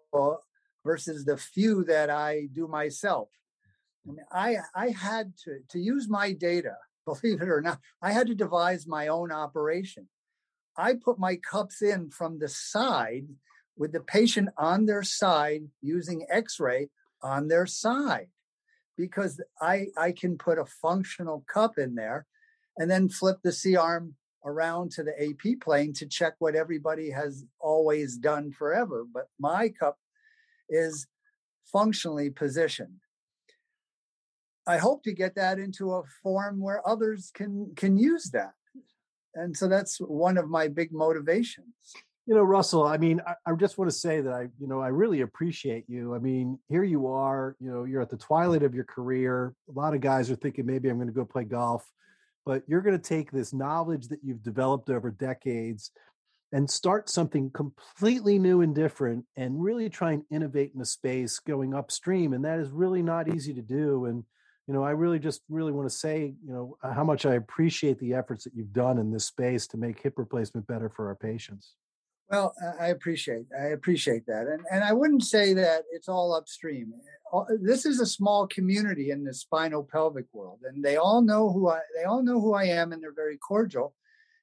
versus 0.83 1.23
the 1.23 1.37
few 1.37 1.85
that 1.85 2.09
I 2.09 2.47
do 2.53 2.67
myself. 2.67 3.29
I 4.05 4.11
mean, 4.11 4.19
I 4.31 4.57
I 4.75 4.89
had 4.89 5.33
to 5.45 5.59
to 5.69 5.79
use 5.79 6.09
my 6.09 6.33
data, 6.33 6.75
believe 7.05 7.41
it 7.41 7.49
or 7.49 7.61
not, 7.61 7.79
I 8.01 8.11
had 8.11 8.27
to 8.27 8.35
devise 8.35 8.85
my 8.85 9.07
own 9.07 9.31
operation. 9.31 10.09
I 10.77 10.93
put 10.93 11.17
my 11.17 11.37
cups 11.37 11.81
in 11.81 12.11
from 12.11 12.39
the 12.39 12.47
side 12.47 13.27
with 13.75 13.91
the 13.91 13.99
patient 13.99 14.49
on 14.57 14.85
their 14.85 15.03
side 15.03 15.63
using 15.81 16.25
x-ray 16.29 16.89
on 17.21 17.47
their 17.47 17.65
side 17.65 18.27
because 18.97 19.41
I, 19.61 19.87
I 19.97 20.11
can 20.11 20.37
put 20.37 20.57
a 20.57 20.65
functional 20.65 21.43
cup 21.51 21.77
in 21.77 21.95
there 21.95 22.25
and 22.77 22.89
then 22.89 23.09
flip 23.09 23.37
the 23.43 23.51
C-arm 23.51 24.15
around 24.45 24.91
to 24.91 25.03
the 25.03 25.13
AP 25.19 25.59
plane 25.61 25.93
to 25.93 26.07
check 26.07 26.35
what 26.39 26.55
everybody 26.55 27.09
has 27.11 27.43
always 27.59 28.17
done 28.17 28.51
forever. 28.51 29.03
But 29.11 29.27
my 29.39 29.69
cup 29.69 29.97
is 30.69 31.07
functionally 31.71 32.29
positioned. 32.29 32.97
I 34.67 34.77
hope 34.77 35.03
to 35.03 35.13
get 35.13 35.35
that 35.35 35.59
into 35.59 35.93
a 35.93 36.03
form 36.21 36.59
where 36.59 36.87
others 36.87 37.31
can 37.33 37.73
can 37.75 37.97
use 37.97 38.31
that 38.31 38.53
and 39.35 39.55
so 39.55 39.67
that's 39.67 39.97
one 39.97 40.37
of 40.37 40.49
my 40.49 40.67
big 40.67 40.91
motivations. 40.91 41.65
You 42.25 42.35
know 42.35 42.43
russell 42.43 42.83
i 42.83 42.97
mean 42.97 43.21
I, 43.25 43.35
I, 43.45 43.55
just 43.55 43.77
want 43.77 43.89
to 43.89 43.97
say 43.97 44.19
that 44.19 44.33
i 44.33 44.47
you 44.59 44.67
know 44.67 44.81
i 44.81 44.89
really 44.89 45.21
appreciate 45.21 45.85
you. 45.87 46.13
I 46.13 46.19
mean 46.19 46.59
here 46.67 46.83
you 46.83 47.07
are 47.07 47.55
you 47.61 47.71
know 47.71 47.85
you're 47.85 48.01
at 48.01 48.09
the 48.09 48.17
twilight 48.17 48.63
of 48.63 48.75
your 48.75 48.83
career. 48.83 49.53
A 49.69 49.71
lot 49.71 49.93
of 49.93 50.01
guys 50.01 50.29
are 50.29 50.35
thinking 50.35 50.65
maybe 50.65 50.89
i'm 50.89 50.97
going 50.97 51.07
to 51.07 51.13
go 51.13 51.23
play 51.23 51.45
golf. 51.45 51.89
But 52.45 52.63
you're 52.67 52.81
going 52.81 52.99
to 52.99 53.09
take 53.09 53.31
this 53.31 53.53
knowledge 53.53 54.07
that 54.07 54.19
you've 54.23 54.43
developed 54.43 54.89
over 54.89 55.11
decades 55.11 55.91
and 56.51 56.69
start 56.69 57.09
something 57.09 57.51
completely 57.51 58.39
new 58.39 58.61
and 58.61 58.73
different 58.73 59.25
and 59.35 59.61
really 59.61 59.89
try 59.89 60.13
and 60.13 60.23
innovate 60.31 60.71
in 60.73 60.81
a 60.81 60.85
space 60.85 61.39
going 61.39 61.73
upstream. 61.73 62.33
And 62.33 62.45
that 62.45 62.59
is 62.59 62.69
really 62.69 63.01
not 63.01 63.33
easy 63.33 63.53
to 63.53 63.61
do. 63.61 64.05
And 64.05 64.23
you 64.67 64.73
know, 64.73 64.83
I 64.83 64.91
really 64.91 65.17
just 65.17 65.41
really 65.49 65.71
want 65.71 65.89
to 65.89 65.95
say, 65.95 66.35
you 66.45 66.53
know, 66.53 66.77
how 66.83 67.03
much 67.03 67.25
I 67.25 67.35
appreciate 67.35 67.99
the 67.99 68.13
efforts 68.13 68.43
that 68.43 68.53
you've 68.53 68.73
done 68.73 68.97
in 68.97 69.11
this 69.11 69.25
space 69.25 69.65
to 69.67 69.77
make 69.77 70.01
hip 70.01 70.15
replacement 70.17 70.67
better 70.67 70.89
for 70.89 71.07
our 71.07 71.15
patients. 71.15 71.73
Well, 72.29 72.53
I 72.77 72.87
appreciate 72.87 73.45
I 73.57 73.67
appreciate 73.67 74.25
that, 74.27 74.47
and 74.47 74.65
and 74.69 74.83
I 74.83 74.91
wouldn't 74.91 75.23
say 75.23 75.53
that 75.53 75.83
it's 75.93 76.09
all 76.09 76.35
upstream. 76.35 76.93
This 77.61 77.85
is 77.85 78.01
a 78.01 78.05
small 78.05 78.47
community 78.47 79.11
in 79.11 79.23
the 79.23 79.33
spinal 79.33 79.87
pelvic 79.89 80.25
world, 80.33 80.59
and 80.67 80.83
they 80.83 80.97
all 80.97 81.21
know 81.21 81.49
who 81.53 81.69
I 81.69 81.79
they 81.95 82.03
all 82.03 82.21
know 82.21 82.41
who 82.41 82.53
I 82.53 82.65
am, 82.65 82.91
and 82.91 83.01
they're 83.01 83.13
very 83.13 83.37
cordial. 83.37 83.95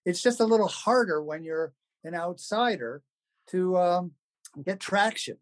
It's 0.06 0.22
just 0.22 0.40
a 0.40 0.46
little 0.46 0.68
harder 0.68 1.22
when 1.22 1.44
you're 1.44 1.74
an 2.04 2.14
outsider 2.14 3.02
to 3.48 3.76
um, 3.76 4.12
get 4.64 4.80
traction. 4.80 5.36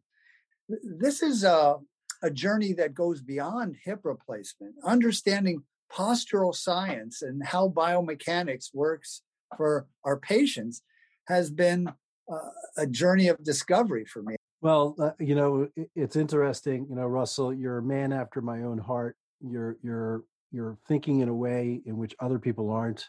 This 0.69 1.23
is 1.23 1.45
a 1.45 1.79
a 2.23 2.31
journey 2.31 2.73
that 2.75 2.95
goes 2.95 3.21
beyond 3.21 3.77
hip 3.85 4.01
replacement, 4.05 4.75
understanding 4.85 5.63
postural 5.91 6.55
science 6.55 7.23
and 7.23 7.45
how 7.45 7.69
biomechanics 7.69 8.75
works 8.75 9.23
for 9.57 9.87
our 10.05 10.17
patients 10.17 10.83
has 11.29 11.51
been 11.51 11.93
uh, 12.33 12.49
a 12.77 12.87
journey 12.87 13.29
of 13.29 13.43
discovery 13.45 14.05
for 14.05 14.23
me. 14.23 14.37
Well, 14.61 14.95
uh, 14.99 15.11
you 15.19 15.35
know, 15.35 15.69
it's 15.95 16.17
interesting. 16.17 16.87
You 16.89 16.95
know, 16.95 17.07
Russell, 17.07 17.53
you're 17.53 17.79
a 17.79 17.83
man 17.83 18.13
after 18.13 18.41
my 18.41 18.63
own 18.63 18.79
heart. 18.79 19.17
You're 19.41 19.77
you're 19.83 20.23
you're 20.53 20.79
thinking 20.87 21.21
in 21.21 21.29
a 21.29 21.35
way 21.35 21.81
in 21.85 21.97
which 21.97 22.15
other 22.21 22.39
people 22.39 22.71
aren't. 22.71 23.09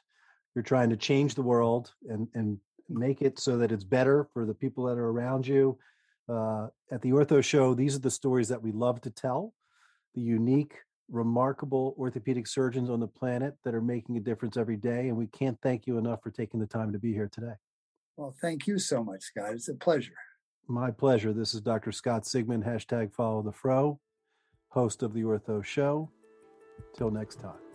You're 0.56 0.64
trying 0.64 0.90
to 0.90 0.98
change 0.98 1.36
the 1.36 1.44
world 1.44 1.94
and 2.10 2.28
and 2.34 2.58
make 2.90 3.22
it 3.22 3.40
so 3.40 3.58
that 3.58 3.72
it's 3.72 3.84
better 3.84 4.28
for 4.34 4.46
the 4.46 4.54
people 4.54 4.86
that 4.86 4.98
are 4.98 5.10
around 5.10 5.48
you 5.48 5.78
uh, 6.30 6.68
at 6.92 7.02
the 7.02 7.12
Ortho 7.12 7.44
Show, 7.44 7.74
these 7.74 7.96
are 7.96 8.00
the 8.00 8.12
stories 8.12 8.48
that 8.50 8.62
we 8.62 8.72
love 8.72 9.02
to 9.02 9.10
tell 9.10 9.54
the 10.16 10.22
unique, 10.22 10.76
remarkable 11.10 11.96
orthopedic 11.98 12.48
surgeons 12.48 12.90
on 12.90 13.00
the 13.00 13.08
planet 13.08 13.56
that 13.64 13.74
are 13.74 13.82
making 13.82 14.18
a 14.18 14.20
difference 14.20 14.58
every 14.58 14.78
day. 14.78 15.10
And 15.10 15.18
we 15.18 15.28
can't 15.28 15.58
thank 15.62 15.88
you 15.88 15.98
enough 15.98 16.22
for 16.22 16.32
taking 16.32 16.60
the 16.60 16.68
time 16.68 16.92
to 16.94 17.00
be 17.00 17.14
here 17.14 17.30
today. 17.32 17.54
Well, 18.16 18.36
thank 18.42 18.68
you 18.68 18.78
so 18.78 19.04
much, 19.04 19.24
Scott. 19.24 19.54
It's 19.54 19.70
a 19.70 19.74
pleasure. 19.74 20.14
My 20.68 20.92
pleasure. 20.92 21.34
This 21.34 21.54
is 21.54 21.62
Dr. 21.62 21.92
Scott 21.92 22.24
Sigman, 22.24 22.66
hashtag 22.66 23.12
follow 23.12 23.42
the 23.42 23.52
fro, 23.52 24.00
host 24.70 25.04
of 25.04 25.14
the 25.14 25.22
Ortho 25.22 25.64
Show. 25.64 26.10
Till 26.96 27.12
next 27.12 27.40
time. 27.40 27.73